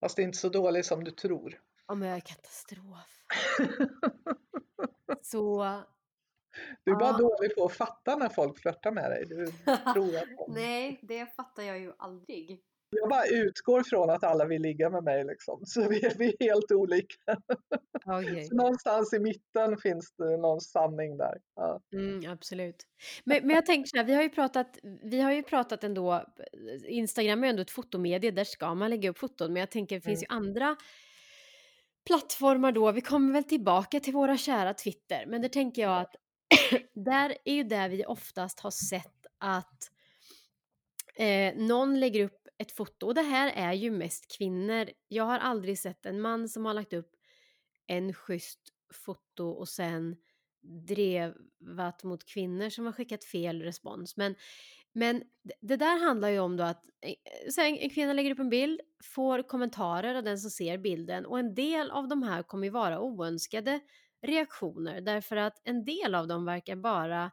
Fast 0.00 0.16
det 0.16 0.22
är 0.22 0.24
inte 0.24 0.38
så 0.38 0.48
dåligt 0.48 0.86
som 0.86 1.04
du 1.04 1.10
tror. 1.10 1.60
om 1.86 2.02
jag 2.02 2.16
är 2.16 2.20
katastrof. 2.20 3.24
Så 5.22 5.64
Du 6.84 6.92
är 6.92 6.96
bara 6.96 7.10
Ja. 7.10 7.18
dålig 7.18 7.54
på 7.56 7.64
att 7.64 7.72
fatta 7.72 8.16
när 8.16 8.28
folk 8.28 8.58
flörtar 8.58 8.92
med 8.92 9.10
dig. 9.10 9.24
Du 9.26 9.46
tror 9.92 10.16
att 10.16 10.28
de... 10.46 10.52
nej, 10.54 10.98
det 11.02 11.26
fattar 11.36 11.62
jag 11.62 11.78
ju 11.78 11.92
aldrig. 11.98 12.62
Jag 12.90 13.08
bara 13.08 13.26
utgår 13.26 13.82
från 13.82 14.10
att 14.10 14.24
alla 14.24 14.44
vill 14.44 14.62
ligga 14.62 14.90
med 14.90 15.04
mig 15.04 15.24
liksom. 15.24 15.60
Så 15.66 15.88
vi 15.88 16.04
är, 16.04 16.18
vi 16.18 16.36
är 16.38 16.44
helt 16.50 16.72
olika. 16.72 17.36
Så 18.48 18.54
någonstans 18.54 19.12
i 19.12 19.18
mitten 19.18 19.76
finns 19.76 20.12
det 20.18 20.36
någon 20.36 20.60
sanning 20.60 21.16
där. 21.16 21.38
Ja. 21.56 21.80
Mm, 21.92 22.32
absolut. 22.32 22.86
Men, 23.24 23.46
men 23.46 23.56
jag 23.56 23.66
tänker 23.66 23.88
så 23.88 23.96
här, 23.96 24.04
vi 24.04 24.14
har 24.14 24.22
ju 24.22 24.28
pratat, 24.28 24.78
vi 25.02 25.20
har 25.20 25.32
ju 25.32 25.42
pratat 25.42 25.84
ändå, 25.84 26.24
Instagram 26.88 27.42
är 27.42 27.46
ju 27.46 27.50
ändå 27.50 27.62
ett 27.62 27.70
fotomedie, 27.70 28.30
där 28.30 28.44
ska 28.44 28.74
man 28.74 28.90
lägga 28.90 29.10
upp 29.10 29.18
foton, 29.18 29.52
men 29.52 29.60
jag 29.60 29.70
tänker 29.70 29.96
det 29.96 30.00
finns 30.00 30.22
ju 30.22 30.26
andra 30.28 30.76
plattformar 32.06 32.72
då, 32.72 32.92
vi 32.92 33.00
kommer 33.00 33.32
väl 33.32 33.44
tillbaka 33.44 34.00
till 34.00 34.12
våra 34.12 34.36
kära 34.36 34.74
Twitter, 34.74 35.24
men 35.26 35.42
där 35.42 35.48
tänker 35.48 35.82
jag 35.82 36.00
att 36.00 36.16
där 36.94 37.36
är 37.44 37.54
ju 37.54 37.62
där 37.62 37.88
vi 37.88 38.04
oftast 38.04 38.60
har 38.60 38.70
sett 38.70 39.26
att 39.38 39.90
eh, 41.16 41.54
någon 41.56 42.00
lägger 42.00 42.24
upp 42.24 42.35
ett 42.58 42.72
foto, 42.72 43.06
och 43.06 43.14
det 43.14 43.22
här 43.22 43.52
är 43.54 43.72
ju 43.72 43.90
mest 43.90 44.36
kvinnor. 44.38 44.90
Jag 45.08 45.24
har 45.24 45.38
aldrig 45.38 45.78
sett 45.78 46.06
en 46.06 46.20
man 46.20 46.48
som 46.48 46.64
har 46.64 46.74
lagt 46.74 46.92
upp 46.92 47.10
en 47.86 48.12
schysst 48.14 48.60
foto 48.92 49.44
och 49.48 49.68
sen 49.68 50.16
drevat 50.88 52.04
mot 52.04 52.24
kvinnor 52.24 52.70
som 52.70 52.84
har 52.86 52.92
skickat 52.92 53.24
fel 53.24 53.62
respons. 53.62 54.16
Men, 54.16 54.34
men 54.92 55.22
det- 55.60 55.76
där 55.76 56.04
handlar 56.06 56.28
ju 56.28 56.38
om 56.38 56.56
då 56.56 56.64
att 56.64 56.84
eh, 57.00 57.14
så 57.50 57.60
en 57.60 57.90
kvinna 57.90 58.12
lägger 58.12 58.30
upp 58.30 58.38
en 58.38 58.48
bild, 58.50 58.80
får 59.04 59.42
kommentarer 59.42 60.14
av 60.14 60.22
den 60.24 60.38
som 60.38 60.50
ser 60.50 60.78
bilden 60.78 61.26
och 61.26 61.38
en 61.38 61.54
del 61.54 61.90
av 61.90 62.08
de 62.08 62.22
här 62.22 62.42
kommer 62.42 62.64
ju 62.64 62.70
vara 62.70 63.00
oönskade 63.00 63.80
reaktioner 64.22 65.00
därför 65.00 65.36
att 65.36 65.60
en 65.64 65.84
del 65.84 66.14
av 66.14 66.28
dem 66.28 66.44
verkar 66.44 66.76
bara 66.76 67.30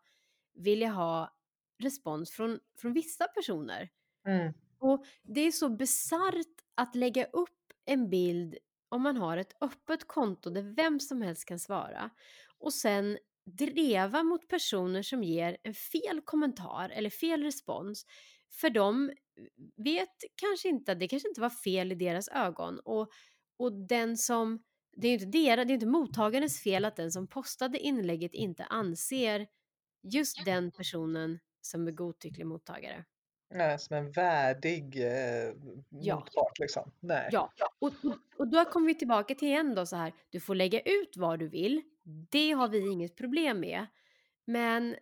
vilja 0.54 0.90
ha 0.90 1.36
respons 1.84 2.32
från, 2.32 2.60
från 2.82 2.94
vissa 2.94 3.28
personer. 3.28 3.90
Mm. 4.28 4.54
Och 4.84 5.06
det 5.24 5.42
är 5.42 5.52
så 5.52 5.70
bisarrt 5.70 6.62
att 6.76 6.96
lägga 6.96 7.26
upp 7.26 7.74
en 7.86 8.10
bild 8.10 8.58
om 8.90 9.02
man 9.02 9.18
har 9.18 9.38
ett 9.38 9.56
öppet 9.62 10.08
konto 10.08 10.50
där 10.50 10.76
vem 10.76 11.00
som 11.00 11.22
helst 11.22 11.46
kan 11.46 11.60
svara 11.60 12.10
och 12.60 12.74
sen 12.74 13.18
dreva 13.46 14.24
mot 14.24 14.48
personer 14.48 15.02
som 15.02 15.24
ger 15.24 15.58
en 15.64 15.74
fel 15.74 16.22
kommentar 16.22 16.90
eller 16.90 17.10
fel 17.10 17.44
respons 17.44 18.06
för 18.62 18.70
de 18.70 19.12
vet 19.76 20.18
kanske 20.36 20.70
inte 20.70 20.96
det 20.96 21.08
kanske 21.08 21.28
inte 21.28 21.42
var 21.42 21.50
fel 21.50 21.92
i 21.92 21.96
deras 21.96 22.28
ögon 22.28 22.80
och, 22.80 23.10
och 23.58 23.88
den 23.88 24.18
som 24.18 24.64
det 24.96 25.08
är 25.08 25.12
ju 25.12 25.26
inte 25.26 25.40
deras, 25.40 25.68
det 25.68 25.72
är 25.72 25.76
inte 25.76 25.86
mottagarens 25.86 26.64
fel 26.64 26.86
att 26.86 26.96
den 26.96 27.12
som 27.12 27.28
postade 27.28 27.80
inlägget 27.80 28.34
inte 28.34 28.64
anser 28.64 29.48
just 30.04 30.46
den 30.46 30.72
personen 30.72 31.40
som 31.62 31.88
är 31.88 31.92
godtycklig 31.92 32.46
mottagare. 32.46 33.06
Nej, 33.54 33.80
som 33.80 33.96
en 33.98 34.12
värdig 34.12 34.96
eh, 35.06 35.54
Ja. 35.90 36.16
motpart 36.16 36.60
liksom. 36.60 36.92
Nej. 37.00 37.30
Ja, 37.32 37.52
och, 37.80 37.94
och, 38.04 38.18
och 38.38 38.48
då 38.48 38.66
kommer 38.66 38.88
vi 38.88 38.96
tillbaka 38.96 39.36
till 39.36 39.48
igen 39.48 39.76
då 39.76 39.86
så 39.86 39.96
här, 39.96 40.14
du 40.30 40.40
får 40.40 40.56
lägga 40.56 40.80
ut 40.80 41.18
vad 41.18 41.40
du 41.40 41.48
vill, 41.48 41.82
det 42.04 42.52
har 42.52 42.68
vi 42.68 42.92
inget 42.92 43.16
problem 43.16 43.60
med, 43.60 43.86
men 44.46 44.96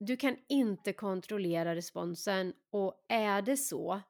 du 0.00 0.16
kan 0.16 0.36
inte 0.48 0.92
kontrollera 0.92 1.74
responsen 1.74 2.52
och 2.70 3.04
är 3.08 3.42
det 3.42 3.56
så 3.56 4.00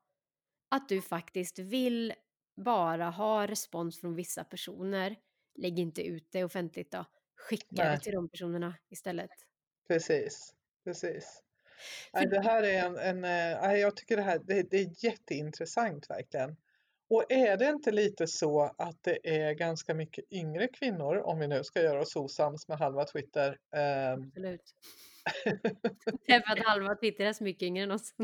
att 0.71 0.89
du 0.89 1.03
faktiskt 1.03 1.59
vill 1.59 2.13
bara 2.57 3.11
ha 3.11 3.47
respons 3.47 4.01
från 4.01 4.15
vissa 4.15 4.45
personer, 4.45 5.17
lägg 5.55 5.79
inte 5.79 6.03
ut 6.03 6.29
det 6.33 6.45
offentligt 6.45 6.91
då, 6.93 7.05
skicka 7.37 7.67
Nej. 7.85 7.97
det 7.97 8.01
till 8.01 8.13
de 8.13 8.29
personerna 8.29 8.75
istället. 8.91 9.31
Precis, 9.89 10.55
precis. 10.85 11.43
Nej, 12.13 12.27
det 12.27 12.41
här 12.41 12.63
är 12.63 12.87
en, 12.87 12.97
en 12.97 13.25
eh, 13.25 13.75
jag 13.81 13.97
tycker 13.97 14.17
det 14.17 14.23
här 14.23 14.41
det, 14.45 14.71
det 14.71 14.77
är 14.77 15.05
jätteintressant 15.05 16.11
verkligen. 16.11 16.57
Och 17.11 17.33
är 17.33 17.57
det 17.57 17.69
inte 17.69 17.91
lite 17.91 18.27
så 18.27 18.75
att 18.79 19.03
det 19.03 19.19
är 19.23 19.53
ganska 19.53 19.95
mycket 19.95 20.33
yngre 20.33 20.69
kvinnor, 20.69 21.17
om 21.17 21.39
vi 21.39 21.49
nu 21.49 21.65
ska 21.65 21.83
göra 21.83 22.01
oss 22.01 22.17
osams 22.17 22.69
med 22.69 22.79
halva 22.79 23.05
Twitter, 23.05 23.59
ehm, 23.77 24.23
Absolut. 24.23 24.75
Det 26.27 26.33
är 26.33 26.41
för 26.41 26.53
att 26.53 26.67
halva 26.67 26.95
Twitter 26.95 27.25
är 27.25 27.33
så 27.33 27.45
mycket 27.45 27.63
yngre 27.63 27.85
än 27.85 27.91
oss. 27.91 28.15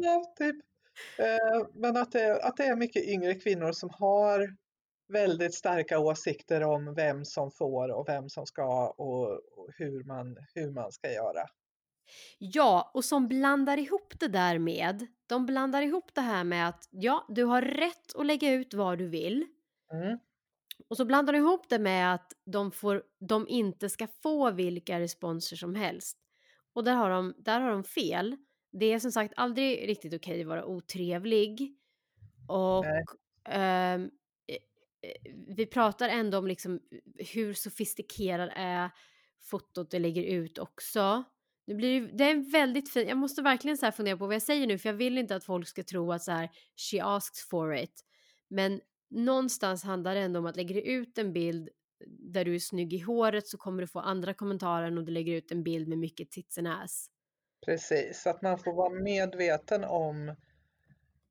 Ja, 0.00 0.34
typ. 0.38 0.56
Eh, 1.18 1.66
Men 1.74 1.96
att 1.96 2.12
det, 2.12 2.42
att 2.42 2.56
det 2.56 2.64
är 2.64 2.76
mycket 2.76 3.04
yngre 3.04 3.34
kvinnor 3.34 3.72
som 3.72 3.90
har 3.90 4.56
väldigt 5.08 5.54
starka 5.54 5.98
åsikter 5.98 6.62
om 6.62 6.94
vem 6.94 7.24
som 7.24 7.50
får 7.50 7.88
och 7.88 8.08
vem 8.08 8.28
som 8.28 8.46
ska 8.46 8.88
och, 8.88 9.30
och 9.30 9.70
hur, 9.76 10.04
man, 10.04 10.36
hur 10.54 10.70
man 10.70 10.92
ska 10.92 11.12
göra. 11.12 11.46
Ja, 12.38 12.90
och 12.94 13.04
som 13.04 13.28
blandar 13.28 13.78
ihop 13.78 14.14
det 14.20 14.28
där 14.28 14.58
med, 14.58 15.06
de 15.26 15.46
blandar 15.46 15.82
ihop 15.82 16.14
det 16.14 16.20
här 16.20 16.44
med 16.44 16.68
att 16.68 16.88
ja, 16.90 17.26
du 17.28 17.44
har 17.44 17.62
rätt 17.62 18.14
att 18.14 18.26
lägga 18.26 18.52
ut 18.52 18.74
vad 18.74 18.98
du 18.98 19.08
vill. 19.08 19.46
Mm. 19.92 20.18
Och 20.88 20.96
så 20.96 21.04
blandar 21.04 21.32
de 21.32 21.38
ihop 21.38 21.68
det 21.68 21.78
med 21.78 22.14
att 22.14 22.32
de, 22.44 22.72
får, 22.72 23.02
de 23.20 23.48
inte 23.48 23.88
ska 23.88 24.06
få 24.22 24.50
vilka 24.50 25.00
responser 25.00 25.56
som 25.56 25.74
helst. 25.74 26.18
Och 26.72 26.84
där 26.84 26.94
har 26.94 27.10
de, 27.10 27.34
där 27.38 27.60
har 27.60 27.70
de 27.70 27.84
fel. 27.84 28.36
Det 28.72 28.86
är 28.86 28.98
som 28.98 29.12
sagt 29.12 29.34
aldrig 29.36 29.88
riktigt 29.88 30.14
okej 30.14 30.40
att 30.40 30.46
vara 30.46 30.64
otrevlig. 30.64 31.76
Och 32.48 32.86
eh, 33.52 34.00
vi 35.46 35.66
pratar 35.66 36.08
ändå 36.08 36.38
om 36.38 36.46
liksom 36.46 36.80
hur 37.34 37.54
sofistikerad 37.54 38.50
är 38.54 38.90
fotot 39.40 39.90
det 39.90 39.98
lägger 39.98 40.22
ut 40.22 40.58
också. 40.58 41.24
Det, 41.70 41.74
blir, 41.74 42.10
det 42.12 42.24
är 42.24 42.30
en 42.30 42.50
väldigt 42.50 42.92
fin, 42.92 43.08
jag 43.08 43.18
måste 43.18 43.42
verkligen 43.42 43.76
så 43.78 43.86
här 43.86 43.92
fundera 43.92 44.16
på 44.16 44.26
vad 44.26 44.34
jag 44.34 44.42
säger 44.42 44.66
nu 44.66 44.78
för 44.78 44.88
jag 44.88 44.94
vill 44.94 45.18
inte 45.18 45.36
att 45.36 45.44
folk 45.44 45.68
ska 45.68 45.82
tro 45.82 46.12
att 46.12 46.22
så 46.22 46.32
här 46.32 46.48
she 46.76 47.02
asks 47.02 47.48
for 47.48 47.74
it. 47.74 48.04
Men 48.48 48.80
någonstans 49.10 49.84
handlar 49.84 50.14
det 50.14 50.20
ändå 50.20 50.38
om 50.38 50.46
att 50.46 50.56
lägger 50.56 50.74
du 50.74 50.80
ut 50.80 51.18
en 51.18 51.32
bild 51.32 51.68
där 52.06 52.44
du 52.44 52.54
är 52.54 52.58
snygg 52.58 52.92
i 52.92 52.98
håret 52.98 53.46
så 53.46 53.58
kommer 53.58 53.82
du 53.82 53.86
få 53.86 54.00
andra 54.00 54.34
kommentarer 54.34 54.86
än 54.86 54.98
om 54.98 55.04
du 55.04 55.12
lägger 55.12 55.32
ut 55.32 55.50
en 55.50 55.62
bild 55.62 55.88
med 55.88 55.98
mycket 55.98 56.30
tits 56.30 56.58
and 56.58 56.68
ass. 56.68 57.06
Precis, 57.66 58.26
att 58.26 58.42
man 58.42 58.58
får 58.58 58.72
vara 58.72 58.90
medveten 58.90 59.84
om 59.84 60.36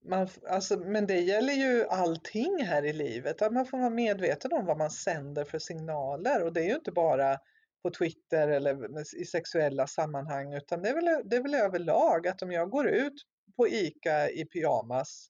man, 0.10 0.28
alltså, 0.50 0.80
men 0.80 1.08
det 1.08 1.20
gäller 1.20 1.54
ju 1.54 1.86
allting 1.86 2.64
här 2.64 2.86
i 2.86 2.94
livet, 2.94 3.42
att 3.42 3.54
man 3.54 3.66
får 3.66 3.78
vara 3.78 3.90
medveten 3.90 4.54
om 4.54 4.66
vad 4.66 4.78
man 4.78 4.92
sänder 4.92 5.44
för 5.44 5.60
signaler 5.60 6.44
och 6.44 6.54
det 6.54 6.62
är 6.62 6.68
ju 6.68 6.76
inte 6.76 6.92
bara 6.92 7.38
på 7.84 7.90
Twitter 7.90 8.48
eller 8.48 9.00
i 9.22 9.26
sexuella 9.26 9.88
sammanhang 9.88 10.54
utan 10.54 10.82
det 10.82 10.90
är, 10.90 10.96
väl, 10.96 11.30
det 11.30 11.36
är 11.36 11.42
väl 11.42 11.56
överlag 11.56 12.28
att 12.28 12.42
om 12.42 12.52
jag 12.52 12.70
går 12.70 12.88
ut 12.88 13.24
på 13.56 13.68
ICA 13.68 14.30
i 14.30 14.46
pyjamas, 14.46 15.30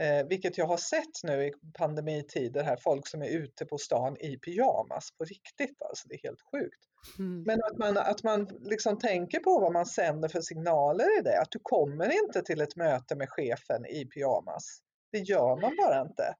eh, 0.00 0.26
vilket 0.26 0.58
jag 0.58 0.66
har 0.66 0.76
sett 0.76 1.22
nu 1.22 1.46
i 1.46 1.52
pandemitider 1.78 2.62
här, 2.62 2.76
folk 2.76 3.08
som 3.08 3.22
är 3.22 3.28
ute 3.28 3.66
på 3.66 3.78
stan 3.78 4.16
i 4.20 4.38
pyjamas 4.38 5.08
på 5.18 5.24
riktigt, 5.24 5.82
alltså 5.82 6.08
det 6.08 6.14
är 6.14 6.22
helt 6.22 6.42
sjukt. 6.52 6.80
Mm. 7.18 7.42
Men 7.42 7.60
att 7.64 7.78
man, 7.78 7.96
att 7.98 8.22
man 8.22 8.48
liksom 8.60 8.98
tänker 8.98 9.40
på 9.40 9.60
vad 9.60 9.72
man 9.72 9.86
sänder 9.86 10.28
för 10.28 10.40
signaler 10.40 11.18
i 11.18 11.22
det. 11.22 11.40
Att 11.40 11.50
du 11.50 11.58
kommer 11.62 12.24
inte 12.24 12.42
till 12.42 12.60
ett 12.60 12.76
möte 12.76 13.16
med 13.16 13.30
chefen 13.30 13.86
i 13.86 14.04
pyjamas. 14.04 14.80
Det 15.12 15.18
gör 15.18 15.60
man 15.60 15.76
bara 15.76 16.00
inte. 16.00 16.34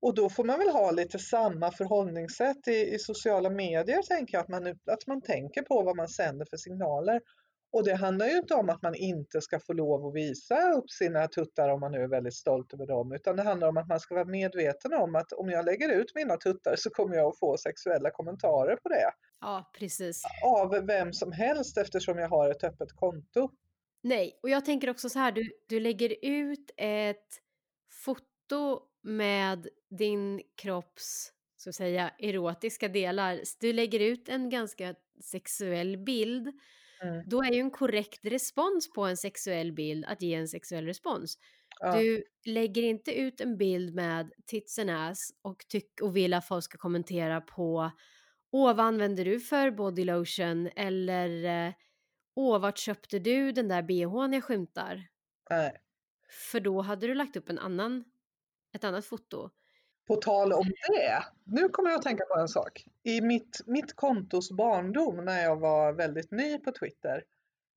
Och 0.00 0.14
då 0.14 0.30
får 0.30 0.44
man 0.44 0.58
väl 0.58 0.68
ha 0.68 0.90
lite 0.90 1.18
samma 1.18 1.72
förhållningssätt 1.72 2.68
i, 2.68 2.94
i 2.94 2.98
sociala 2.98 3.50
medier, 3.50 4.02
tänker 4.02 4.34
jag, 4.34 4.42
att 4.42 4.48
man, 4.48 4.66
att 4.66 5.06
man 5.06 5.22
tänker 5.22 5.62
på 5.62 5.82
vad 5.82 5.96
man 5.96 6.08
sänder 6.08 6.46
för 6.50 6.56
signaler. 6.56 7.20
Och 7.72 7.84
det 7.84 7.94
handlar 7.94 8.26
ju 8.26 8.36
inte 8.36 8.54
om 8.54 8.68
att 8.68 8.82
man 8.82 8.94
inte 8.94 9.40
ska 9.40 9.60
få 9.60 9.72
lov 9.72 10.06
att 10.06 10.14
visa 10.14 10.72
upp 10.72 10.90
sina 10.90 11.28
tuttar 11.28 11.68
om 11.68 11.80
man 11.80 11.92
nu 11.92 12.02
är 12.02 12.08
väldigt 12.08 12.34
stolt 12.34 12.72
över 12.74 12.86
dem, 12.86 13.12
utan 13.12 13.36
det 13.36 13.42
handlar 13.42 13.68
om 13.68 13.76
att 13.76 13.88
man 13.88 14.00
ska 14.00 14.14
vara 14.14 14.24
medveten 14.24 14.94
om 14.94 15.14
att 15.14 15.32
om 15.32 15.50
jag 15.50 15.64
lägger 15.64 15.88
ut 15.88 16.14
mina 16.14 16.36
tuttar 16.36 16.74
så 16.76 16.90
kommer 16.90 17.16
jag 17.16 17.26
att 17.26 17.38
få 17.38 17.56
sexuella 17.56 18.10
kommentarer 18.10 18.76
på 18.76 18.88
det. 18.88 19.10
Ja, 19.40 19.70
precis. 19.78 20.22
Av 20.44 20.86
vem 20.86 21.12
som 21.12 21.32
helst 21.32 21.78
eftersom 21.78 22.18
jag 22.18 22.28
har 22.28 22.50
ett 22.50 22.64
öppet 22.64 22.92
konto. 22.92 23.50
Nej, 24.02 24.38
och 24.42 24.50
jag 24.50 24.64
tänker 24.64 24.90
också 24.90 25.08
så 25.08 25.18
här, 25.18 25.32
du, 25.32 25.52
du 25.68 25.80
lägger 25.80 26.16
ut 26.22 26.70
ett 26.76 27.28
foto 28.04 28.80
med 29.08 29.68
din 29.90 30.42
kropps, 30.56 31.32
så 31.56 31.72
säga, 31.72 32.10
erotiska 32.18 32.88
delar. 32.88 33.40
Du 33.60 33.72
lägger 33.72 34.00
ut 34.00 34.28
en 34.28 34.50
ganska 34.50 34.94
sexuell 35.20 35.96
bild. 35.96 36.48
Mm. 37.02 37.22
Då 37.26 37.42
är 37.42 37.52
ju 37.52 37.60
en 37.60 37.70
korrekt 37.70 38.20
respons 38.26 38.92
på 38.92 39.04
en 39.04 39.16
sexuell 39.16 39.72
bild 39.72 40.04
att 40.04 40.22
ge 40.22 40.34
en 40.34 40.48
sexuell 40.48 40.86
respons. 40.86 41.38
Ja. 41.80 41.98
Du 41.98 42.24
lägger 42.44 42.82
inte 42.82 43.20
ut 43.20 43.40
en 43.40 43.56
bild 43.56 43.94
med 43.94 44.32
tits 44.46 44.78
and 44.78 44.90
ass 44.90 45.30
och, 45.42 45.64
tyck 45.68 46.00
och 46.02 46.16
vill 46.16 46.34
att 46.34 46.48
folk 46.48 46.64
ska 46.64 46.78
kommentera 46.78 47.40
på 47.40 47.90
Åh, 48.50 48.74
vad 48.76 48.86
använder 48.86 49.24
du 49.24 49.40
för 49.40 49.70
body 49.70 50.04
lotion? 50.04 50.68
Eller 50.76 51.66
eh, 51.66 51.72
Åh, 52.34 52.58
vart 52.58 52.78
köpte 52.78 53.18
du 53.18 53.52
den 53.52 53.68
där 53.68 53.82
bhn 53.82 54.32
jag 54.32 54.44
skymtar? 54.44 55.08
Nej. 55.50 55.72
För 56.50 56.60
då 56.60 56.80
hade 56.80 57.06
du 57.06 57.14
lagt 57.14 57.36
upp 57.36 57.48
en 57.48 57.58
annan, 57.58 58.04
ett 58.78 58.84
annat 58.84 59.04
foto. 59.04 59.50
På 60.06 60.16
tal 60.16 60.52
om 60.52 60.64
det, 60.88 61.24
nu 61.44 61.68
kommer 61.68 61.90
jag 61.90 61.98
att 61.98 62.02
tänka 62.02 62.24
på 62.24 62.40
en 62.40 62.48
sak. 62.48 62.84
I 63.02 63.20
mitt, 63.20 63.60
mitt 63.66 63.96
kontos 63.96 64.52
barndom 64.52 65.24
när 65.24 65.42
jag 65.42 65.56
var 65.56 65.92
väldigt 65.92 66.30
ny 66.30 66.58
på 66.58 66.72
Twitter 66.72 67.24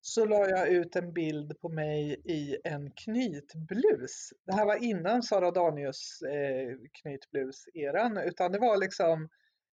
så 0.02 0.26
la 0.26 0.50
jag 0.50 0.70
ut 0.70 0.96
en 0.96 1.14
bild 1.14 1.60
på 1.62 1.70
mig 1.70 2.22
i 2.26 2.58
en 2.64 2.92
knytblus. 2.92 4.34
Det 4.46 4.54
här 4.54 4.66
var 4.66 4.84
innan 4.84 5.24
Sara 5.24 5.52
Danius 5.52 6.22
eh, 6.22 6.78
knytblus-eran, 7.02 8.18
utan 8.18 8.52
det 8.52 8.60
var 8.60 8.78
liksom 8.78 9.30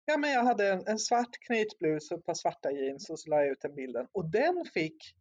Ja, 0.07 0.17
men 0.17 0.31
jag 0.31 0.43
hade 0.43 0.67
en, 0.67 0.83
en 0.87 0.99
svart 0.99 1.37
knytblus 1.47 2.11
och 2.11 2.17
ett 2.17 2.25
par 2.25 2.33
svarta 2.33 2.71
jeans 2.71 3.09
och 3.09 3.19
så 3.19 3.29
la 3.29 3.35
jag 3.35 3.51
ut 3.51 3.61
den 3.61 3.75
bilden. 3.75 4.07
Och 4.11 4.29
den 4.29 4.65
fick 4.73 5.15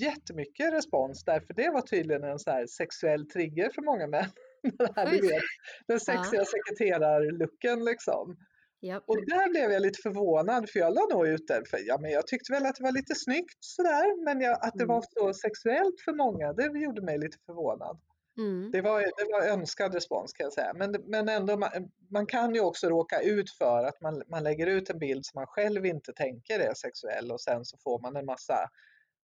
jättemycket 0.00 0.72
respons 0.72 1.24
därför 1.24 1.54
det 1.54 1.70
var 1.70 1.80
tydligen 1.80 2.24
en 2.24 2.38
så 2.38 2.50
här 2.50 2.66
sexuell 2.66 3.26
trigger 3.26 3.70
för 3.74 3.82
många 3.82 4.06
män. 4.06 4.30
Den, 4.78 4.88
här, 4.96 5.06
du 5.10 5.20
vet, 5.28 5.42
den 5.88 6.00
sexiga 6.00 6.44
sekreterarlooken 6.44 7.84
liksom. 7.84 8.36
Japp. 8.82 9.04
Och 9.06 9.16
där 9.16 9.50
blev 9.50 9.72
jag 9.72 9.82
lite 9.82 10.02
förvånad 10.02 10.70
för 10.70 10.78
jag 10.80 10.94
la 10.94 11.06
nog 11.12 11.26
ut 11.26 11.46
den. 11.48 11.64
För, 11.70 11.78
ja, 11.86 11.98
men 12.00 12.10
jag 12.10 12.26
tyckte 12.26 12.52
väl 12.52 12.66
att 12.66 12.76
det 12.76 12.82
var 12.82 12.92
lite 12.92 13.14
snyggt 13.14 13.56
sådär 13.60 14.24
men 14.24 14.40
jag, 14.40 14.58
att 14.66 14.74
det 14.74 14.84
var 14.84 14.94
Mm. 14.94 15.06
så 15.10 15.34
sexuellt 15.34 16.00
för 16.04 16.12
många 16.12 16.52
det 16.52 16.78
gjorde 16.78 17.02
mig 17.02 17.18
lite 17.18 17.38
förvånad. 17.46 18.00
Mm. 18.38 18.70
Det 18.70 18.80
var, 18.80 19.00
det 19.00 19.32
var 19.32 19.42
önskad 19.52 19.94
respons 19.94 20.32
kan 20.32 20.44
jag 20.44 20.52
säga. 20.52 20.72
Men, 20.74 20.96
men 21.06 21.28
ändå, 21.28 21.56
man, 21.56 21.70
man 22.10 22.26
kan 22.26 22.54
ju 22.54 22.60
också 22.60 22.88
råka 22.88 23.20
ut 23.20 23.50
för 23.50 23.84
att 23.84 24.00
man, 24.00 24.22
man 24.28 24.44
lägger 24.44 24.66
ut 24.66 24.90
en 24.90 24.98
bild 24.98 25.26
som 25.26 25.38
man 25.38 25.46
själv 25.46 25.86
inte 25.86 26.12
tänker 26.12 26.60
är 26.60 26.74
sexuell 26.74 27.32
och 27.32 27.40
sen 27.40 27.64
så 27.64 27.76
får 27.78 28.00
man 28.00 28.16
en 28.16 28.26
massa 28.26 28.68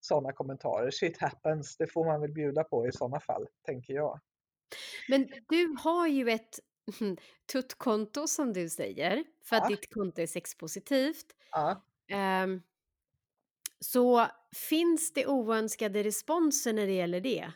sådana 0.01 0.33
kommentarer. 0.33 0.91
Shit 0.91 1.21
happens, 1.21 1.77
det 1.77 1.87
får 1.93 2.05
man 2.05 2.21
väl 2.21 2.33
bjuda 2.33 2.65
på 2.65 2.87
i 2.87 2.93
sådana 2.93 3.21
fall, 3.21 3.47
tänker 3.67 3.95
jag. 3.95 4.21
Men 5.09 5.29
du 5.49 5.77
har 5.79 6.07
ju 6.07 6.31
ett 6.31 6.61
tuttkonto 7.53 8.27
som 8.27 8.53
du 8.53 8.69
säger, 8.69 9.25
för 9.45 9.57
att 9.57 9.63
Ja. 9.63 9.69
ditt 9.69 9.95
konto 9.95 10.23
är 10.23 10.27
sexpositivt. 10.27 11.27
Ja. 11.51 11.85
Ehm, 12.09 12.63
så 13.81 14.27
finns 14.69 15.13
det 15.13 15.27
oönskade 15.27 16.03
responser 16.03 16.73
när 16.73 16.87
det 16.87 16.93
gäller 16.93 17.21
det? 17.21 17.53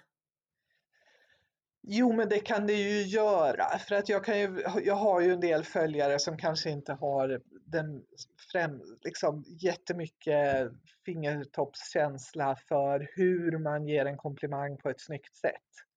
Jo, 1.83 2.13
men 2.13 2.29
det 2.29 2.41
kan 2.41 2.67
det 2.67 2.73
ju 2.73 3.03
göra. 3.03 3.79
För 3.79 3.95
att 3.95 4.09
jag, 4.09 4.25
kan 4.25 4.41
ju, 4.41 4.63
jag 4.85 4.95
har 4.95 5.21
ju 5.21 5.33
en 5.33 5.41
del 5.41 5.65
följare 5.65 6.19
som 6.19 6.37
kanske 6.39 6.71
inte 6.71 6.93
har 6.93 7.41
den 7.67 8.05
främ, 8.53 8.81
liksom, 9.05 9.45
jättemycket 9.47 10.73
fingertoppskänsla 11.05 12.57
för 12.69 13.09
hur 13.17 13.59
man 13.59 13.87
ger 13.87 14.07
en 14.07 14.17
komplimang 14.17 14.77
på 14.77 14.91
ett 14.91 15.01
snyggt 15.01 15.37
sätt. 15.37 15.90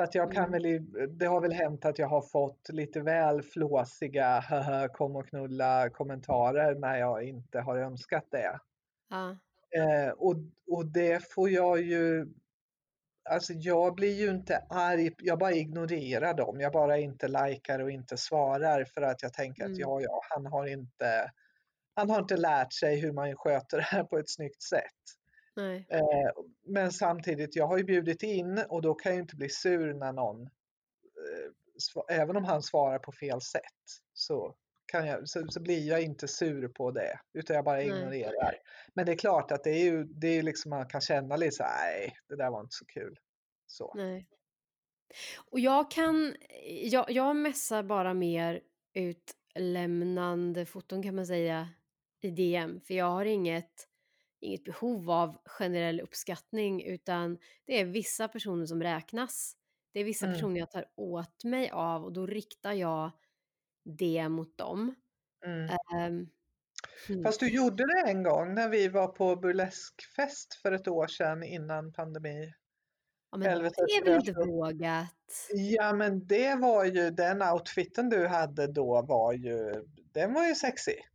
Så 0.00 0.04
att 0.04 0.14
jag 0.14 0.32
kan 0.32 0.54
Mm. 0.54 0.62
väl, 0.62 1.18
det 1.18 1.26
har 1.26 1.40
väl 1.40 1.52
hänt 1.52 1.84
att 1.84 1.98
jag 1.98 2.08
har 2.08 2.22
fått 2.22 2.68
lite 2.68 3.00
väl 3.00 3.42
flåsiga 3.42 4.44
kom 4.92 5.16
och 5.16 5.28
knulla 5.28 5.90
kommentarer 5.90 6.74
när 6.74 6.96
jag 6.96 7.22
inte 7.22 7.60
har 7.60 7.76
önskat 7.76 8.24
det. 8.30 8.60
Ja. 9.10 9.36
Eh, 9.76 10.10
och, 10.10 10.34
och 10.70 10.86
det 10.86 11.32
får 11.32 11.50
jag 11.50 11.80
ju, 11.82 12.26
alltså 13.30 13.52
jag 13.52 13.94
blir 13.94 14.14
ju 14.14 14.30
inte 14.30 14.58
arg, 14.70 15.10
jag 15.18 15.38
bara 15.38 15.52
ignorerar 15.52 16.34
dem. 16.34 16.60
Jag 16.60 16.72
bara 16.72 16.98
inte 16.98 17.28
likar 17.28 17.78
och 17.78 17.90
inte 17.90 18.16
svarar 18.16 18.84
för 18.84 19.02
att 19.02 19.22
jag 19.22 19.32
tänker 19.32 19.62
att 19.62 19.68
Mm. 19.68 19.80
ja, 19.80 20.00
ja, 20.00 20.20
han 20.30 20.46
har 20.46 20.66
inte, 20.66 21.30
han 21.94 22.10
har 22.10 22.18
inte 22.18 22.36
lärt 22.36 22.72
sig 22.72 23.00
hur 23.00 23.12
man 23.12 23.36
sköter 23.36 23.76
det 23.76 23.82
här 23.82 24.04
på 24.04 24.18
ett 24.18 24.30
snyggt 24.30 24.62
sätt. 24.62 25.19
Nej. 25.56 25.86
Eh, 25.88 26.30
men 26.66 26.92
samtidigt, 26.92 27.56
jag 27.56 27.66
har 27.66 27.78
ju 27.78 27.84
bjudit 27.84 28.22
in 28.22 28.58
och 28.68 28.82
då 28.82 28.94
kan 28.94 29.12
jag 29.12 29.16
ju 29.16 29.22
inte 29.22 29.36
bli 29.36 29.48
sur 29.48 29.94
när 29.94 30.12
någon, 30.12 30.42
eh, 30.42 32.18
även 32.18 32.36
om 32.36 32.44
han 32.44 32.62
svarar 32.62 32.98
på 32.98 33.12
fel 33.12 33.40
sätt, 33.40 33.62
så, 34.12 34.54
kan 34.86 35.06
jag, 35.06 35.28
så, 35.28 35.46
så 35.48 35.60
blir 35.60 35.88
jag 35.88 36.02
inte 36.02 36.28
sur 36.28 36.68
på 36.68 36.90
det, 36.90 37.20
utan 37.32 37.56
jag 37.56 37.64
bara 37.64 37.76
Nej. 37.76 37.86
ignorerar. 37.86 38.54
Men 38.94 39.06
det 39.06 39.12
är 39.12 39.16
klart 39.16 39.52
att 39.52 39.64
det 39.64 39.70
är 39.70 39.84
ju, 39.84 40.04
det 40.04 40.28
är 40.28 40.42
liksom 40.42 40.70
man 40.70 40.88
kan 40.88 41.00
känna 41.00 41.36
lite 41.36 41.56
så 41.56 41.62
nej, 41.62 42.16
det 42.28 42.36
där 42.36 42.50
var 42.50 42.60
inte 42.60 42.76
så 42.76 42.84
kul. 42.84 43.18
Så. 43.66 43.92
Nej. 43.96 44.26
Och 45.50 45.60
jag 45.60 45.90
kan, 45.90 46.36
jag, 46.82 47.10
jag 47.10 47.36
messar 47.36 47.82
bara 47.82 48.14
mer 48.14 48.60
utlämnande 48.94 50.66
foton 50.66 51.02
kan 51.02 51.14
man 51.14 51.26
säga 51.26 51.68
i 52.20 52.30
DM, 52.30 52.80
för 52.80 52.94
jag 52.94 53.10
har 53.10 53.24
inget, 53.24 53.88
inget 54.40 54.64
behov 54.64 55.10
av 55.10 55.38
generell 55.46 56.00
uppskattning 56.00 56.84
utan 56.84 57.38
det 57.66 57.80
är 57.80 57.84
vissa 57.84 58.28
personer 58.28 58.66
som 58.66 58.82
räknas. 58.82 59.56
Det 59.92 60.00
är 60.00 60.04
vissa 60.04 60.26
Mm. 60.26 60.34
personer 60.36 60.60
jag 60.60 60.70
tar 60.70 60.84
åt 60.96 61.44
mig 61.44 61.70
av 61.70 62.04
och 62.04 62.12
då 62.12 62.26
riktar 62.26 62.72
jag 62.72 63.10
det 63.84 64.28
mot 64.28 64.56
dem. 64.58 64.94
Mm. 65.46 65.76
Hmm. 67.08 67.22
Fast 67.22 67.40
du 67.40 67.48
gjorde 67.54 67.84
det 67.86 68.10
en 68.10 68.22
gång 68.22 68.54
när 68.54 68.68
vi 68.68 68.88
var 68.88 69.08
på 69.08 69.36
burleskfest 69.36 70.54
för 70.54 70.72
ett 70.72 70.88
år 70.88 71.06
sedan 71.06 71.42
innan 71.42 71.92
pandemi. 71.92 72.54
ja, 73.32 73.38
men 73.38 73.48
helvetet 73.48 73.84
det 73.86 73.92
är 73.92 74.04
väl 74.04 74.14
inte 74.14 74.32
vågat? 74.32 75.50
Ja, 75.54 75.92
men 75.92 76.26
det 76.26 76.54
var 76.54 76.84
ju 76.84 77.10
den 77.10 77.42
outfiten 77.42 78.08
du 78.08 78.26
hade 78.26 78.66
då 78.72 79.02
var 79.02 79.32
ju, 79.32 79.84
den 80.12 80.32
var 80.34 80.46
ju 80.48 80.54
sexig. 80.54 81.09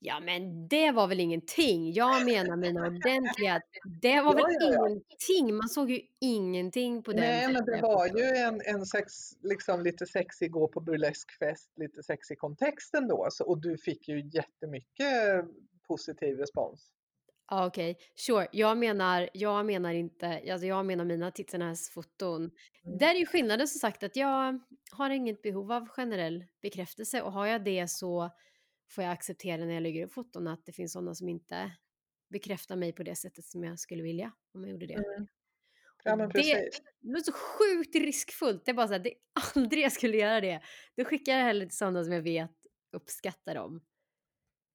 Ja 0.00 0.20
men 0.20 0.68
det 0.68 0.90
var 0.90 1.06
väl 1.06 1.20
ingenting. 1.20 1.92
Jag 1.92 2.24
menar 2.24 2.56
mina 2.56 2.86
ordentliga, 2.86 3.60
det 4.00 4.20
var 4.20 4.40
Ja, 4.40 4.46
väl 4.46 4.56
ja, 4.60 4.72
ja. 4.72 4.88
ingenting. 4.88 5.56
Man 5.56 5.68
såg 5.68 5.90
ju 5.90 6.00
ingenting 6.20 7.02
på 7.02 7.12
den 7.12 7.20
Nej, 7.20 7.52
men 7.52 7.64
det 7.64 7.80
var 7.82 8.06
ju 8.06 8.24
en, 8.24 8.60
en 8.64 8.86
sex, 8.86 9.12
liksom 9.42 9.82
lite 9.82 10.06
sexig 10.06 10.50
gå 10.50 10.68
på 10.68 10.80
burleskfest, 10.80 11.70
lite 11.76 12.02
sexig 12.02 12.38
kontext 12.38 12.94
ändå. 12.94 13.28
Så, 13.30 13.44
och 13.44 13.60
du 13.60 13.78
fick 13.78 14.08
ju 14.08 14.30
jättemycket 14.32 15.44
positiv 15.88 16.38
respons. 16.38 16.90
Ja 17.50 17.66
okej, 17.66 17.98
sure. 18.14 18.46
Jag 18.52 18.78
menar, 18.78 19.28
jag 19.32 19.66
menar 19.66 19.92
inte, 19.92 20.26
alltså 20.52 20.66
jag 20.66 20.86
menar 20.86 21.04
mina 21.04 21.30
tits 21.30 21.54
and 21.54 21.62
ass-foton. 21.62 22.50
Mm. 22.84 22.98
Där 22.98 23.14
är 23.14 23.18
ju 23.18 23.26
skillnaden 23.26 23.68
som 23.68 23.78
sagt 23.78 24.02
att 24.02 24.16
jag 24.16 24.60
har 24.90 25.10
inget 25.10 25.42
behov 25.42 25.72
av 25.72 25.88
generell 25.88 26.44
bekräftelse 26.62 27.22
och 27.22 27.32
har 27.32 27.46
jag 27.46 27.64
det 27.64 27.90
så 27.90 28.30
får 28.88 29.04
jag 29.04 29.12
acceptera 29.12 29.64
när 29.64 29.74
jag 29.74 29.82
lägger 29.82 30.04
upp 30.06 30.12
foton 30.12 30.48
att 30.48 30.66
det 30.66 30.72
finns 30.72 30.92
sådana 30.92 31.14
som 31.14 31.28
inte 31.28 31.70
bekräftar 32.30 32.76
mig 32.76 32.92
på 32.92 33.02
det 33.02 33.14
sättet 33.14 33.44
som 33.44 33.64
jag 33.64 33.78
skulle 33.78 34.02
vilja 34.02 34.32
om 34.54 34.62
jag 34.62 34.70
gjorde 34.70 34.86
det. 34.86 34.94
Mm. 34.94 35.26
Ja, 36.04 36.16
men 36.16 36.28
det, 36.28 36.34
precis. 36.34 36.82
det 37.00 37.18
är 37.18 37.22
så 37.22 37.32
sjukt 37.32 37.94
riskfullt. 37.94 38.64
Det 38.64 38.70
är 38.70 38.74
bara 38.74 38.88
så 38.88 38.92
här, 38.92 39.00
det 39.00 39.10
är 39.10 39.16
aldrig 39.54 39.84
jag 39.84 39.92
skulle 39.92 40.16
göra 40.16 40.40
det. 40.40 40.62
Då 40.96 41.04
skickar 41.04 41.32
jag 41.32 41.44
hellre 41.44 41.66
till 41.66 41.76
sådana 41.76 42.04
som 42.04 42.12
jag 42.12 42.22
vet 42.22 42.50
uppskattar 42.92 43.54
dem. 43.54 43.80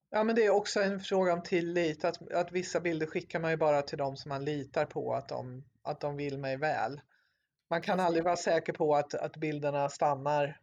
Ja, 0.10 0.24
men 0.24 0.36
det 0.36 0.46
är 0.46 0.50
också 0.50 0.82
en 0.82 1.00
fråga 1.00 1.34
om 1.34 1.44
tillit. 1.44 2.06
Att, 2.06 2.32
att 2.32 2.52
vissa 2.52 2.80
bilder 2.80 3.06
skickar 3.06 3.40
man 3.40 3.52
ju 3.52 3.58
bara 3.58 3.82
till 3.82 3.98
de 3.98 4.18
som 4.18 4.30
man 4.30 4.46
litar 4.46 4.86
på 4.86 5.14
att 5.14 5.30
de, 5.30 5.64
att 5.82 6.00
de 6.00 6.18
vill 6.18 6.38
mig 6.38 6.58
väl. 6.58 7.02
Man 7.70 7.82
kan 7.82 8.00
aldrig 8.00 8.24
vara 8.24 8.36
säker 8.36 8.74
på 8.74 8.96
att, 8.96 9.14
att 9.14 9.38
bilderna 9.38 9.90
stannar 9.90 10.60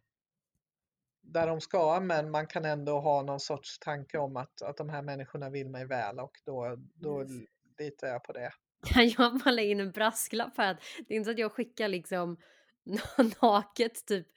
där 1.21 1.47
de 1.47 1.61
ska, 1.61 1.99
men 1.99 2.31
man 2.31 2.47
kan 2.47 2.65
ändå 2.65 2.99
ha 2.99 3.21
någon 3.21 3.39
sorts 3.39 3.79
tanke 3.79 4.17
om 4.17 4.37
att, 4.37 4.61
att 4.61 4.77
de 4.77 4.89
här 4.89 5.01
människorna 5.01 5.49
vill 5.49 5.69
mig 5.69 5.85
väl 5.85 6.19
och 6.19 6.31
då, 6.45 6.77
då 6.95 7.21
Yes. 7.21 7.31
litar 7.79 8.07
jag 8.07 8.23
på 8.23 8.33
det. 8.33 8.51
Kan 8.93 9.09
jag 9.09 9.39
bara 9.39 9.51
lägga 9.51 9.71
in 9.71 9.79
en 9.79 9.91
brasklapp 9.91 10.57
här? 10.57 10.71
att 10.71 10.81
Det 11.07 11.13
är 11.13 11.15
inte 11.17 11.25
så 11.27 11.31
att 11.31 11.39
jag 11.39 11.51
skickar 11.51 11.87
liksom 11.87 12.37
naket 13.41 14.05
typ 14.05 14.27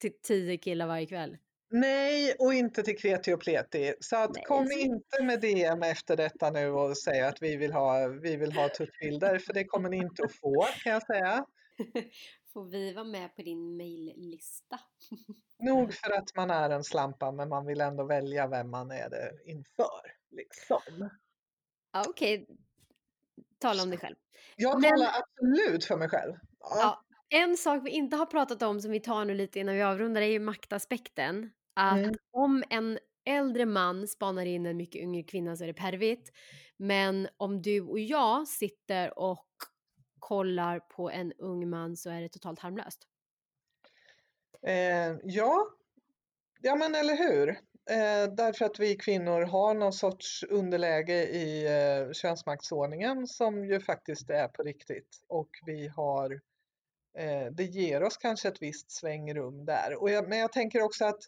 till 0.00 0.12
tio 0.22 0.56
killar 0.56 0.86
varje 0.86 1.06
kväll. 1.06 1.36
Nej, 1.72 2.34
och 2.38 2.54
inte 2.54 2.82
till 2.82 2.98
kreti 2.98 3.32
och 3.32 3.40
pleti. 3.40 3.94
Så 4.00 4.16
att 4.16 4.34
Nej, 4.34 4.44
kom 4.44 4.72
inte 4.72 5.22
med 5.22 5.40
DM 5.40 5.82
efter 5.82 6.16
detta 6.16 6.50
nu 6.50 6.70
och 6.70 6.98
säg 6.98 7.20
att 7.20 7.42
vi 7.42 7.56
vill 7.56 7.72
ha, 7.72 8.08
vi 8.08 8.36
vill 8.36 8.52
ha 8.52 8.68
tuttbilder, 8.68 9.38
för 9.38 9.52
det 9.52 9.64
kommer 9.64 9.88
ni 9.88 9.96
inte 9.96 10.24
att 10.24 10.34
få 10.34 10.66
kan 10.84 10.92
jag 10.92 11.06
säga. 11.06 11.44
Får 12.52 12.64
vi 12.64 12.92
vara 12.92 13.04
med 13.04 13.36
på 13.36 13.42
din 13.42 13.76
maillista? 13.76 14.80
Nog 15.58 15.94
för 15.94 16.10
att 16.10 16.36
man 16.36 16.50
är 16.50 16.70
en 16.70 16.84
slampa, 16.84 17.32
men 17.32 17.48
man 17.48 17.66
vill 17.66 17.80
ändå 17.80 18.04
välja 18.04 18.46
vem 18.46 18.70
man 18.70 18.90
är 18.90 19.10
det 19.10 19.32
inför. 19.44 20.00
Liksom. 20.30 21.10
Ja, 21.92 22.04
Okej, 22.08 22.46
tala 23.58 23.82
om 23.82 23.90
dig 23.90 23.98
själv. 23.98 24.16
Jag 24.56 24.80
Men- 24.80 24.90
talar 24.90 25.10
absolut 25.22 25.84
för 25.84 25.96
mig 25.96 26.08
själv. 26.08 26.34
Ja. 26.60 26.76
Ja, 26.78 27.04
en 27.38 27.56
sak 27.56 27.82
vi 27.84 27.90
inte 27.90 28.16
har 28.16 28.26
pratat 28.26 28.62
om 28.62 28.80
som 28.80 28.90
vi 28.90 29.00
tar 29.00 29.24
nu 29.24 29.34
lite 29.34 29.60
innan 29.60 29.74
vi 29.74 29.82
avrundar 29.82 30.20
är 30.22 30.26
ju 30.26 30.38
maktaspekten. 30.40 31.50
Att 31.74 31.98
Mm. 31.98 32.14
om 32.30 32.64
en 32.70 32.98
äldre 33.24 33.66
man 33.66 34.08
spanar 34.08 34.46
in 34.46 34.66
en 34.66 34.76
mycket 34.76 35.02
yngre 35.02 35.22
kvinna 35.22 35.56
så 35.56 35.64
är 35.64 35.68
det 35.68 35.74
pervigt. 35.74 36.30
Men 36.76 37.28
om 37.36 37.62
du 37.62 37.80
och 37.80 37.98
jag 37.98 38.48
sitter 38.48 39.18
och 39.18 39.46
kollar 40.20 40.80
på 40.80 41.10
en 41.10 41.32
ung 41.32 41.70
man 41.70 41.96
så 41.96 42.10
är 42.10 42.20
det 42.20 42.28
totalt 42.28 42.58
harmlöst. 42.58 43.06
Eh, 44.62 45.16
ja. 45.22 45.66
ja, 46.60 46.76
men 46.76 46.94
eller 46.94 47.16
hur? 47.16 47.48
Eh, 47.90 48.34
därför 48.34 48.64
att 48.64 48.78
vi 48.80 48.96
kvinnor 48.96 49.42
har 49.42 49.74
någon 49.74 49.92
sorts 49.92 50.42
underläge 50.42 51.28
i 51.28 51.66
eh, 51.66 52.12
könsmaktsordningen 52.12 53.26
som 53.26 53.64
ju 53.64 53.80
faktiskt 53.80 54.30
är 54.30 54.48
på 54.48 54.62
riktigt. 54.62 55.24
Och 55.28 55.48
vi 55.66 55.88
har, 55.88 56.40
eh, 57.18 57.46
det 57.52 57.64
ger 57.64 58.02
oss 58.02 58.16
kanske 58.16 58.48
ett 58.48 58.62
visst 58.62 58.90
svängrum 58.90 59.64
där. 59.64 60.02
Och 60.02 60.10
jag, 60.10 60.28
men 60.28 60.38
jag 60.38 60.52
tänker 60.52 60.82
också 60.82 61.04
att 61.04 61.20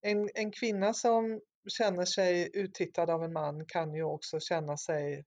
en, 0.00 0.30
en 0.34 0.50
kvinna 0.50 0.94
som 0.94 1.40
känner 1.68 2.04
sig 2.04 2.50
uttittad 2.54 3.10
av 3.10 3.24
en 3.24 3.32
man 3.32 3.66
kan 3.66 3.94
ju 3.94 4.02
också 4.02 4.40
känna 4.40 4.76
sig 4.76 5.24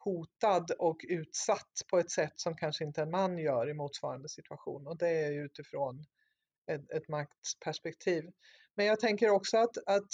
hotad 0.00 0.70
och 0.78 1.00
utsatt 1.08 1.82
på 1.90 1.98
ett 1.98 2.10
sätt 2.10 2.32
som 2.36 2.56
kanske 2.56 2.84
inte 2.84 3.02
en 3.02 3.10
man 3.10 3.38
gör 3.38 3.70
i 3.70 3.74
motsvarande 3.74 4.28
situation. 4.28 4.86
Och 4.86 4.98
det 4.98 5.08
är 5.08 5.32
utifrån 5.32 6.04
ett, 6.66 6.90
ett 6.90 7.08
maktperspektiv. 7.08 8.30
Men 8.74 8.86
jag 8.86 9.00
tänker 9.00 9.30
också 9.30 9.58
att, 9.58 9.76
att 9.86 10.12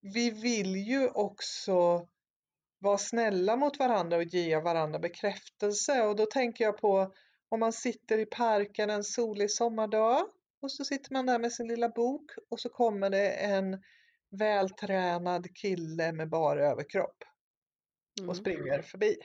vi 0.00 0.30
vill 0.30 0.76
ju 0.76 1.08
också 1.08 2.08
vara 2.78 2.98
snälla 2.98 3.56
mot 3.56 3.78
varandra 3.78 4.16
och 4.16 4.24
ge 4.24 4.56
varandra 4.56 4.98
bekräftelse. 4.98 6.02
Och 6.02 6.16
då 6.16 6.26
tänker 6.26 6.64
jag 6.64 6.78
på 6.78 7.14
om 7.48 7.60
man 7.60 7.72
sitter 7.72 8.18
i 8.18 8.26
parken 8.26 8.90
en 8.90 9.04
solig 9.04 9.50
sommardag 9.50 10.26
och 10.60 10.72
så 10.72 10.84
sitter 10.84 11.12
man 11.12 11.26
där 11.26 11.38
med 11.38 11.52
sin 11.52 11.68
lilla 11.68 11.88
bok 11.88 12.30
och 12.50 12.60
så 12.60 12.68
kommer 12.68 13.10
det 13.10 13.30
en 13.30 13.82
vältränad 14.30 15.56
kille 15.56 16.12
med 16.12 16.28
bara 16.28 16.66
överkropp 16.66 17.24
Mm. 18.18 18.30
och 18.30 18.36
springer 18.36 18.82
förbi. 18.82 19.16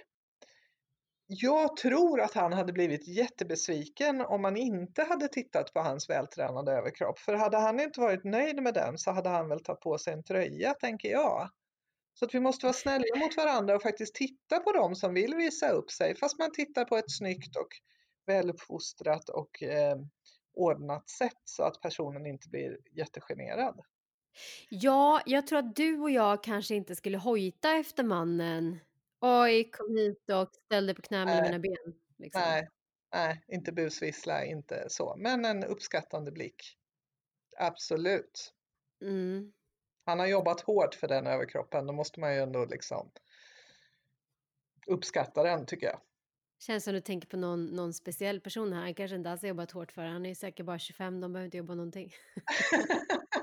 Jag 1.27 1.77
tror 1.77 2.21
att 2.21 2.34
han 2.34 2.54
hade 2.54 2.73
blivit 2.73 3.08
jättebesviken 3.08 4.21
om 4.21 4.41
man 4.41 4.58
inte 4.58 5.04
hade 5.04 5.27
tittat 5.27 5.73
på 5.73 5.80
hans 5.80 6.10
vältränade 6.10 6.71
överkropp. 6.71 7.19
För 7.19 7.34
hade 7.34 7.58
han 7.58 7.80
inte 7.80 7.99
varit 7.99 8.23
nöjd 8.23 8.63
med 8.63 8.73
den 8.73 8.97
så 8.97 9.12
hade 9.12 9.30
han 9.30 9.49
väl 9.49 9.63
tagit 9.63 9.80
på 9.80 9.97
sig 9.97 10.13
en 10.13 10.23
tröja, 10.23 10.73
tänker 10.73 11.10
jag. 11.10 11.49
Så 12.13 12.25
att 12.25 12.36
vi 12.36 12.39
måste 12.39 12.65
vara 12.65 12.73
snälla 12.73 13.15
mot 13.15 13.38
varandra 13.38 13.75
och 13.75 13.82
faktiskt 13.82 14.15
titta 14.15 14.60
på 14.60 14.71
dem 14.71 14.95
som 14.95 15.13
vill 15.13 15.36
visa 15.36 15.69
upp 15.69 15.91
sig. 15.91 16.15
Fast 16.15 16.39
man 16.39 16.51
tittar 16.51 16.86
på 16.86 16.97
ett 16.97 17.12
snyggt 17.12 17.56
och 17.56 17.69
väluppfostrat 18.25 19.30
och 19.30 19.63
eh, 19.63 19.95
ordnat 20.54 21.10
sätt 21.10 21.41
så 21.43 21.63
att 21.63 21.82
personen 21.82 22.25
inte 22.25 22.49
blir 22.49 22.77
jättegenerad. 22.91 23.82
Ja, 24.69 25.21
jag 25.25 25.47
tror 25.47 25.59
att 25.59 25.75
du 25.75 25.99
och 25.99 26.11
jag 26.11 26.43
kanske 26.43 26.75
inte 26.75 26.95
skulle 26.95 27.17
hojta 27.17 27.71
efter 27.71 28.03
mannen. 28.03 28.79
Oj, 29.21 29.71
kom 29.71 29.95
hit 29.95 30.29
och 30.29 30.55
ställ 30.65 30.85
dig 30.85 30.95
på 30.95 31.01
knä 31.01 31.25
mellan 31.25 31.41
Nej. 31.41 31.51
mina 31.51 31.59
ben. 31.59 31.95
Liksom. 32.17 32.41
Nej, 32.41 32.67
nej, 33.13 33.43
inte 33.47 33.71
busvissla, 33.71 34.45
inte 34.45 34.85
så. 34.89 35.15
Men 35.17 35.45
en 35.45 35.63
uppskattande 35.63 36.31
blick. 36.31 36.77
Absolut. 37.57 38.53
Mm. 39.01 39.53
Han 40.05 40.19
har 40.19 40.27
jobbat 40.27 40.61
hårt 40.61 40.95
för 40.95 41.07
den 41.07 41.27
överkroppen, 41.27 41.87
då 41.87 41.93
måste 41.93 42.19
man 42.19 42.33
ju 42.33 42.41
ändå 42.41 42.65
liksom 42.65 43.11
uppskatta 44.87 45.43
den 45.43 45.65
tycker 45.65 45.87
jag. 45.87 46.01
Känns 46.59 46.83
som 46.83 46.93
du 46.93 47.01
tänker 47.01 47.27
på 47.27 47.37
någon, 47.37 47.65
någon 47.65 47.93
speciell 47.93 48.41
person 48.41 48.73
här. 48.73 48.81
Han 48.81 48.93
kanske 48.93 49.15
inte 49.15 49.31
alls 49.31 49.41
har 49.41 49.49
jobbat 49.49 49.71
hårt 49.71 49.91
för 49.91 50.01
det. 50.01 50.09
Han 50.09 50.25
är 50.25 50.35
säkert 50.35 50.65
bara 50.65 50.79
25, 50.79 51.21
de 51.21 51.33
behöver 51.33 51.45
inte 51.45 51.57
jobba 51.57 51.75
någonting. 51.75 52.13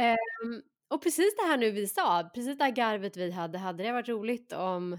Ehm, 0.00 0.62
och 0.88 1.02
precis 1.02 1.36
det 1.36 1.42
här 1.42 1.56
nu 1.56 1.70
vi 1.70 1.86
sa, 1.86 2.30
precis 2.34 2.58
det 2.58 2.64
här 2.64 2.70
garvet 2.70 3.16
vi 3.16 3.30
hade, 3.30 3.58
hade 3.58 3.82
det 3.82 3.92
varit 3.92 4.08
roligt 4.08 4.52
om 4.52 4.98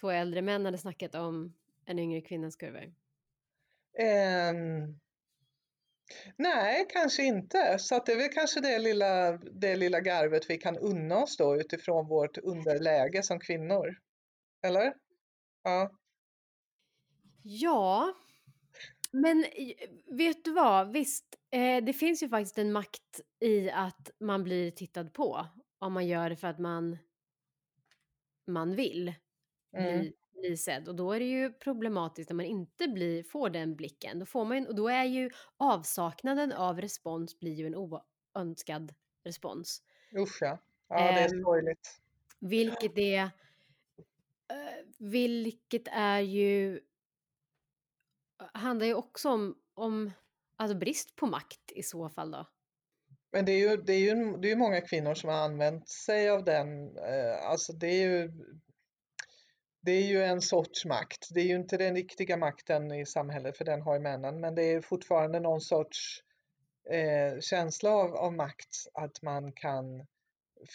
två 0.00 0.10
äldre 0.10 0.42
män 0.42 0.64
hade 0.64 0.78
snackat 0.78 1.14
om 1.14 1.54
en 1.86 1.98
yngre 1.98 2.20
kvinnas 2.20 2.56
kurvor? 2.56 2.94
Ehm, 3.98 4.98
nej, 6.36 6.86
kanske 6.90 7.22
inte. 7.22 7.78
Så 7.78 7.94
att 7.94 8.06
det 8.06 8.12
är 8.12 8.16
väl 8.16 8.28
kanske 8.28 8.60
det 8.60 8.78
lilla, 8.78 9.32
det 9.36 9.76
lilla 9.76 10.00
garvet 10.00 10.50
vi 10.50 10.58
kan 10.58 10.76
unna 10.78 11.16
oss 11.16 11.36
då 11.36 11.56
utifrån 11.56 12.08
vårt 12.08 12.38
underläge 12.38 13.22
som 13.22 13.40
kvinnor. 13.40 13.96
Eller? 14.62 14.94
Ja. 15.62 15.90
Ja, 17.42 18.14
men 19.12 19.44
vet 20.06 20.44
du 20.44 20.52
vad? 20.52 20.92
Visst, 20.92 21.37
eh, 21.50 21.84
det 21.84 21.92
finns 21.92 22.22
ju 22.22 22.28
faktiskt 22.28 22.58
en 22.58 22.72
makt 22.72 23.20
i 23.40 23.70
att 23.70 24.10
man 24.20 24.44
blir 24.44 24.70
tittad 24.70 25.12
på 25.12 25.46
om 25.78 25.92
man 25.92 26.06
gör 26.06 26.30
det 26.30 26.36
för 26.36 26.48
att 26.48 26.58
man, 26.58 26.98
man 28.46 28.74
vill 28.76 29.14
Mm. 29.76 30.00
bli, 30.00 30.12
bli 30.32 30.56
sedd. 30.56 30.88
Och 30.88 30.94
då 30.96 31.12
är 31.12 31.20
det 31.20 31.26
ju 31.26 31.52
problematiskt 31.52 32.30
när 32.30 32.34
man 32.36 32.46
inte 32.46 32.88
blir, 32.88 33.22
får 33.22 33.50
den 33.50 33.76
blicken. 33.76 34.18
Då 34.18 34.26
får 34.26 34.44
man, 34.44 34.66
och 34.66 34.74
då 34.74 34.88
är 34.88 35.04
ju 35.04 35.30
avsaknaden 35.56 36.52
av 36.52 36.80
respons 36.80 37.38
blir 37.40 37.52
ju 37.54 37.66
en 37.66 37.74
oönskad 38.34 38.94
respons. 39.24 39.82
Usch 40.16 40.38
ja. 40.40 40.58
Ja, 40.88 41.12
det 41.12 41.20
är 41.20 41.34
Ehm, 41.34 41.42
sorgligt. 41.42 42.00
Vilket 42.40 42.92
är, 42.98 43.22
eh, 44.48 44.84
vilket 44.98 45.88
är 45.88 46.20
ju, 46.20 46.80
handlar 48.54 48.86
ju 48.86 48.94
också 48.94 49.28
om, 49.30 49.58
om 49.74 50.10
alltså 50.58 50.78
brist 50.78 51.16
på 51.16 51.26
makt 51.26 51.72
i 51.74 51.82
så 51.82 52.08
fall 52.08 52.30
då. 52.30 52.48
Men 53.32 53.44
det 53.44 53.52
är 53.52 53.70
ju, 53.70 53.76
det 53.76 53.92
är 53.92 53.98
ju, 53.98 54.36
det 54.36 54.50
är 54.50 54.56
många 54.56 54.80
kvinnor 54.80 55.14
som 55.14 55.30
har 55.30 55.36
använt 55.36 55.88
sig 55.88 56.30
av 56.30 56.44
den. 56.44 56.96
Eh, 56.96 57.46
alltså 57.46 57.72
det 57.72 57.86
är 57.86 58.06
ju 58.06 58.32
det 59.80 59.92
är 59.92 60.06
ju 60.06 60.24
en 60.24 60.40
sorts 60.40 60.84
makt. 60.84 61.28
Det 61.30 61.40
är 61.40 61.44
ju 61.44 61.56
inte 61.56 61.76
den 61.76 61.94
riktiga 61.94 62.36
makten 62.36 62.92
i 62.92 63.06
samhället, 63.06 63.56
för 63.56 63.64
den 63.64 63.82
har 63.82 63.94
ju 63.94 64.00
männen, 64.00 64.40
men 64.40 64.54
det 64.54 64.62
är 64.62 64.80
fortfarande 64.80 65.40
någon 65.40 65.60
sorts 65.60 66.22
eh, 66.90 67.40
känsla 67.40 67.90
av, 67.90 68.16
av 68.16 68.32
makt 68.32 68.76
att 68.94 69.22
man 69.22 69.52
kan 69.52 70.06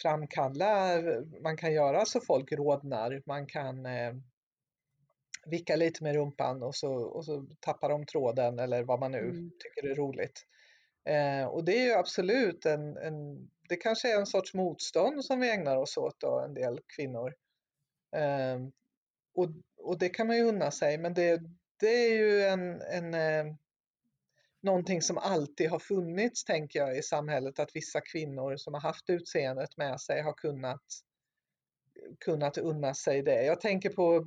framkalla, 0.02 1.02
man 1.42 1.56
kan 1.56 1.72
göra 1.72 2.04
så 2.04 2.20
folk 2.20 2.52
rodnar, 2.52 3.22
man 3.26 3.46
kan 3.46 3.86
eh, 3.86 4.14
vicka 5.46 5.76
lite 5.76 6.02
med 6.02 6.14
rumpan 6.14 6.62
och 6.62 6.74
så, 6.74 6.94
och 6.94 7.24
så 7.24 7.46
tappar 7.60 7.88
de 7.88 8.06
tråden 8.06 8.58
eller 8.58 8.82
vad 8.82 9.00
man 9.00 9.12
nu 9.12 9.18
Mm. 9.18 9.50
tycker 9.58 9.90
är 9.90 9.94
roligt. 9.94 10.46
Eh, 11.04 11.46
och 11.46 11.64
det 11.64 11.78
är 11.78 11.84
ju 11.84 11.92
absolut 11.92 12.66
en, 12.66 12.96
en, 12.96 13.48
det 13.68 13.76
kanske 13.76 14.14
är 14.14 14.18
en 14.18 14.26
sorts 14.26 14.54
motstånd 14.54 15.24
som 15.24 15.40
vi 15.40 15.50
ägnar 15.50 15.76
oss 15.76 15.96
åt 15.96 16.20
då, 16.20 16.40
en 16.40 16.54
del 16.54 16.80
kvinnor. 16.96 17.34
Eh, 18.16 18.58
och, 19.34 19.48
och 19.78 19.98
det 19.98 20.08
kan 20.08 20.26
man 20.26 20.36
ju 20.36 20.42
unna 20.42 20.70
sig, 20.70 20.98
men 20.98 21.14
det, 21.14 21.42
det 21.80 22.06
är 22.06 22.14
ju 22.14 22.42
en, 22.42 22.80
en 22.80 23.14
eh, 23.14 23.54
någonting 24.62 25.02
som 25.02 25.18
alltid 25.18 25.70
har 25.70 25.78
funnits, 25.78 26.44
tänker 26.44 26.78
jag, 26.78 26.98
i 26.98 27.02
samhället, 27.02 27.58
att 27.58 27.76
vissa 27.76 28.00
kvinnor 28.00 28.56
som 28.56 28.74
har 28.74 28.80
haft 28.80 29.10
utseendet 29.10 29.76
med 29.76 30.00
sig 30.00 30.22
har 30.22 30.32
kunnat, 30.32 30.82
kunnat 32.24 32.58
unna 32.58 32.94
sig 32.94 33.22
det. 33.22 33.44
Jag 33.44 33.60
tänker 33.60 33.90
på, 33.90 34.26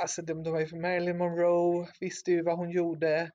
alltså 0.00 0.22
de, 0.22 0.42
de 0.42 0.52
var 0.52 0.60
ju 0.60 0.76
Marilyn 0.80 1.18
Monroe, 1.18 1.88
visste 2.00 2.30
ju 2.32 2.42
vad 2.42 2.56
hon 2.56 2.70
gjorde, 2.70 3.30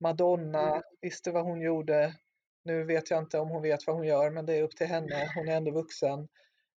Madonna 0.00 0.70
Mm. 0.70 0.82
visste 1.00 1.30
vad 1.30 1.44
hon 1.44 1.60
gjorde. 1.60 2.14
Nu 2.64 2.84
vet 2.84 3.10
jag 3.10 3.18
inte 3.22 3.38
om 3.38 3.48
hon 3.48 3.62
vet 3.62 3.86
vad 3.86 3.96
hon 3.96 4.06
gör, 4.06 4.30
men 4.30 4.46
det 4.46 4.54
är 4.54 4.62
upp 4.62 4.76
till 4.76 4.86
henne, 4.86 5.32
hon 5.34 5.48
är 5.48 5.56
ändå 5.56 5.70
vuxen. 5.70 6.28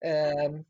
Ehm, 0.05 0.65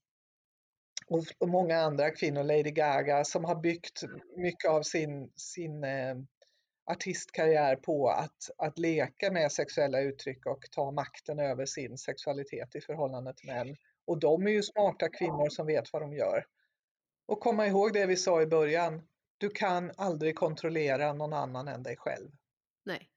och, 1.08 1.24
och 1.38 1.48
många 1.48 1.76
andra 1.78 2.10
kvinnor, 2.10 2.42
Lady 2.42 2.70
Gaga, 2.70 3.24
som 3.24 3.44
har 3.44 3.54
byggt 3.56 4.02
mycket 4.36 4.70
av 4.70 4.82
sin, 4.82 5.32
sin 5.36 5.84
eh, 5.84 6.16
artistkarriär 6.90 7.76
på 7.76 8.08
att, 8.08 8.50
att 8.58 8.78
leka 8.78 9.30
med 9.32 9.52
sexuella 9.52 10.00
uttryck 10.00 10.46
och 10.46 10.64
ta 10.70 10.90
makten 10.90 11.38
över 11.38 11.66
sin 11.66 11.98
sexualitet 11.98 12.74
i 12.76 12.80
förhållande 12.80 13.34
till 13.34 13.46
män. 13.46 13.76
Och 14.06 14.18
de 14.18 14.46
är 14.46 14.50
ju 14.50 14.62
smarta 14.62 15.08
kvinnor 15.08 15.48
som 15.48 15.66
vet 15.66 15.92
vad 15.92 16.02
de 16.02 16.12
gör. 16.12 16.44
Och 17.26 17.40
komma 17.40 17.66
ihåg 17.66 17.92
det 17.92 18.06
vi 18.06 18.16
sa 18.16 18.42
i 18.42 18.46
början, 18.46 19.02
du 19.38 19.50
kan 19.50 19.92
aldrig 19.96 20.36
kontrollera 20.36 21.12
någon 21.12 21.32
annan 21.32 21.68
än 21.68 21.82
dig 21.82 21.96
själv. 21.96 22.30
Nej. 22.84 23.10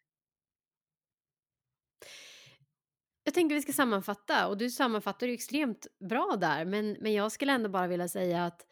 Jag 3.24 3.34
tänker 3.34 3.56
vi 3.56 3.62
ska 3.62 3.74
sammanfatta 3.74 4.48
och 4.48 4.58
du 4.58 4.70
sammanfattar 4.70 5.28
ju 5.28 5.34
extremt 5.34 5.88
bra 6.10 6.38
där 6.42 6.66
men, 6.66 6.98
men 7.00 7.14
jag 7.14 7.32
skulle 7.32 7.52
ändå 7.52 7.70
bara 7.70 7.88
vilja 7.88 8.08
säga 8.08 8.46
att 8.46 8.66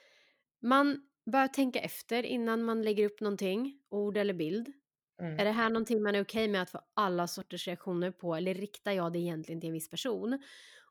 man 0.62 1.02
bör 1.32 1.48
tänka 1.48 1.80
efter 1.80 2.24
innan 2.24 2.64
man 2.64 2.82
lägger 2.82 3.06
upp 3.06 3.22
någonting, 3.22 3.80
ord 3.90 4.18
eller 4.18 4.34
bild. 4.34 4.74
Mm. 5.22 5.40
Är 5.40 5.46
det 5.46 5.52
här 5.52 5.70
någonting 5.70 6.04
man 6.04 6.16
är 6.16 6.24
okej 6.24 6.48
med 6.48 6.62
att 6.62 6.70
få 6.70 6.82
alla 6.94 7.28
sorters 7.28 7.68
reaktioner 7.68 8.12
på 8.12 8.36
eller 8.36 8.54
riktar 8.54 8.92
jag 8.92 9.14
det 9.14 9.20
egentligen 9.20 9.62
till 9.62 9.68
en 9.68 9.74
viss 9.74 9.90
person? 9.90 10.40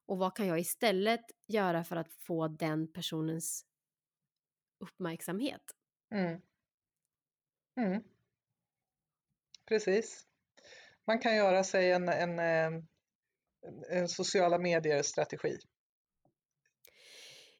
Och 0.07 0.19
vad 0.19 0.37
kan 0.37 0.47
jag 0.47 0.61
istället 0.61 1.25
göra 1.47 1.85
för 1.85 1.97
att 1.97 2.13
få 2.13 2.49
den 2.49 2.93
personens 2.93 3.65
uppmärksamhet? 4.85 5.62
Mm. 6.14 6.40
Mm. 7.81 8.03
Precis. 9.68 10.27
Man 11.07 11.18
kan 11.18 11.37
göra 11.37 11.64
sig 11.64 11.90
en, 11.92 12.09
en, 12.09 12.38
eh, 12.38 12.83
en 13.90 14.09
sociala 14.09 14.59
medier-strategi. 14.59 15.59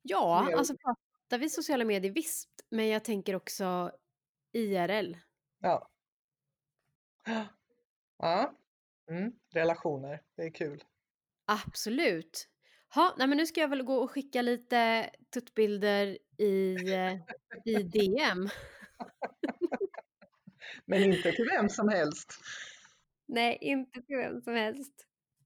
Ja, 0.03 0.45
Mer- 0.49 0.57
alltså 0.57 0.77
pratar 0.77 1.39
vi 1.39 1.51
sociala 1.51 1.85
medier 1.85 2.13
visst, 2.13 2.51
men 2.71 2.89
jag 2.89 3.05
tänker 3.05 3.37
också 3.37 3.93
IRL. 4.53 5.17
Ja. 5.59 5.91
Ja. 8.19 8.59
Mm. 9.11 9.33
Relationer, 9.55 10.23
det 10.37 10.43
är 10.43 10.51
kul. 10.51 10.85
Absolut. 11.47 12.49
Ha, 12.95 13.15
nej 13.19 13.27
men 13.27 13.39
nu 13.39 13.47
ska 13.47 13.61
jag 13.61 13.69
väl 13.69 13.83
gå 13.83 13.97
och 13.97 14.11
skicka 14.11 14.43
lite 14.43 15.11
tuttbilder 15.35 16.19
i, 16.39 16.75
eh, 16.93 17.15
i 17.65 17.83
DM. 17.83 18.49
Men 20.87 21.03
inte 21.03 21.33
till 21.33 21.49
vem 21.51 21.69
som 21.69 21.89
helst. 21.89 22.33
Nej, 23.27 23.59
inte 23.61 24.03
till 24.03 24.17
vem 24.17 24.41
som 24.41 24.55
helst. 24.55 24.93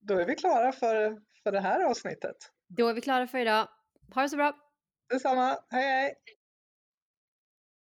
Då 0.01 0.19
är 0.19 0.27
vi 0.27 0.35
klara 0.35 0.73
för, 0.73 1.21
för 1.43 1.53
det 1.53 1.61
här 1.61 1.85
avsnittet. 1.85 2.37
Då 2.67 2.89
är 2.89 2.95
vi 2.95 3.01
klara 3.01 3.27
för 3.27 3.39
idag. 3.39 3.69
Ha 4.15 4.23
det 4.23 4.29
så 4.29 4.37
bra! 4.37 4.57
Detsamma, 5.09 5.59
hej 5.71 5.85
hej! 5.85 6.15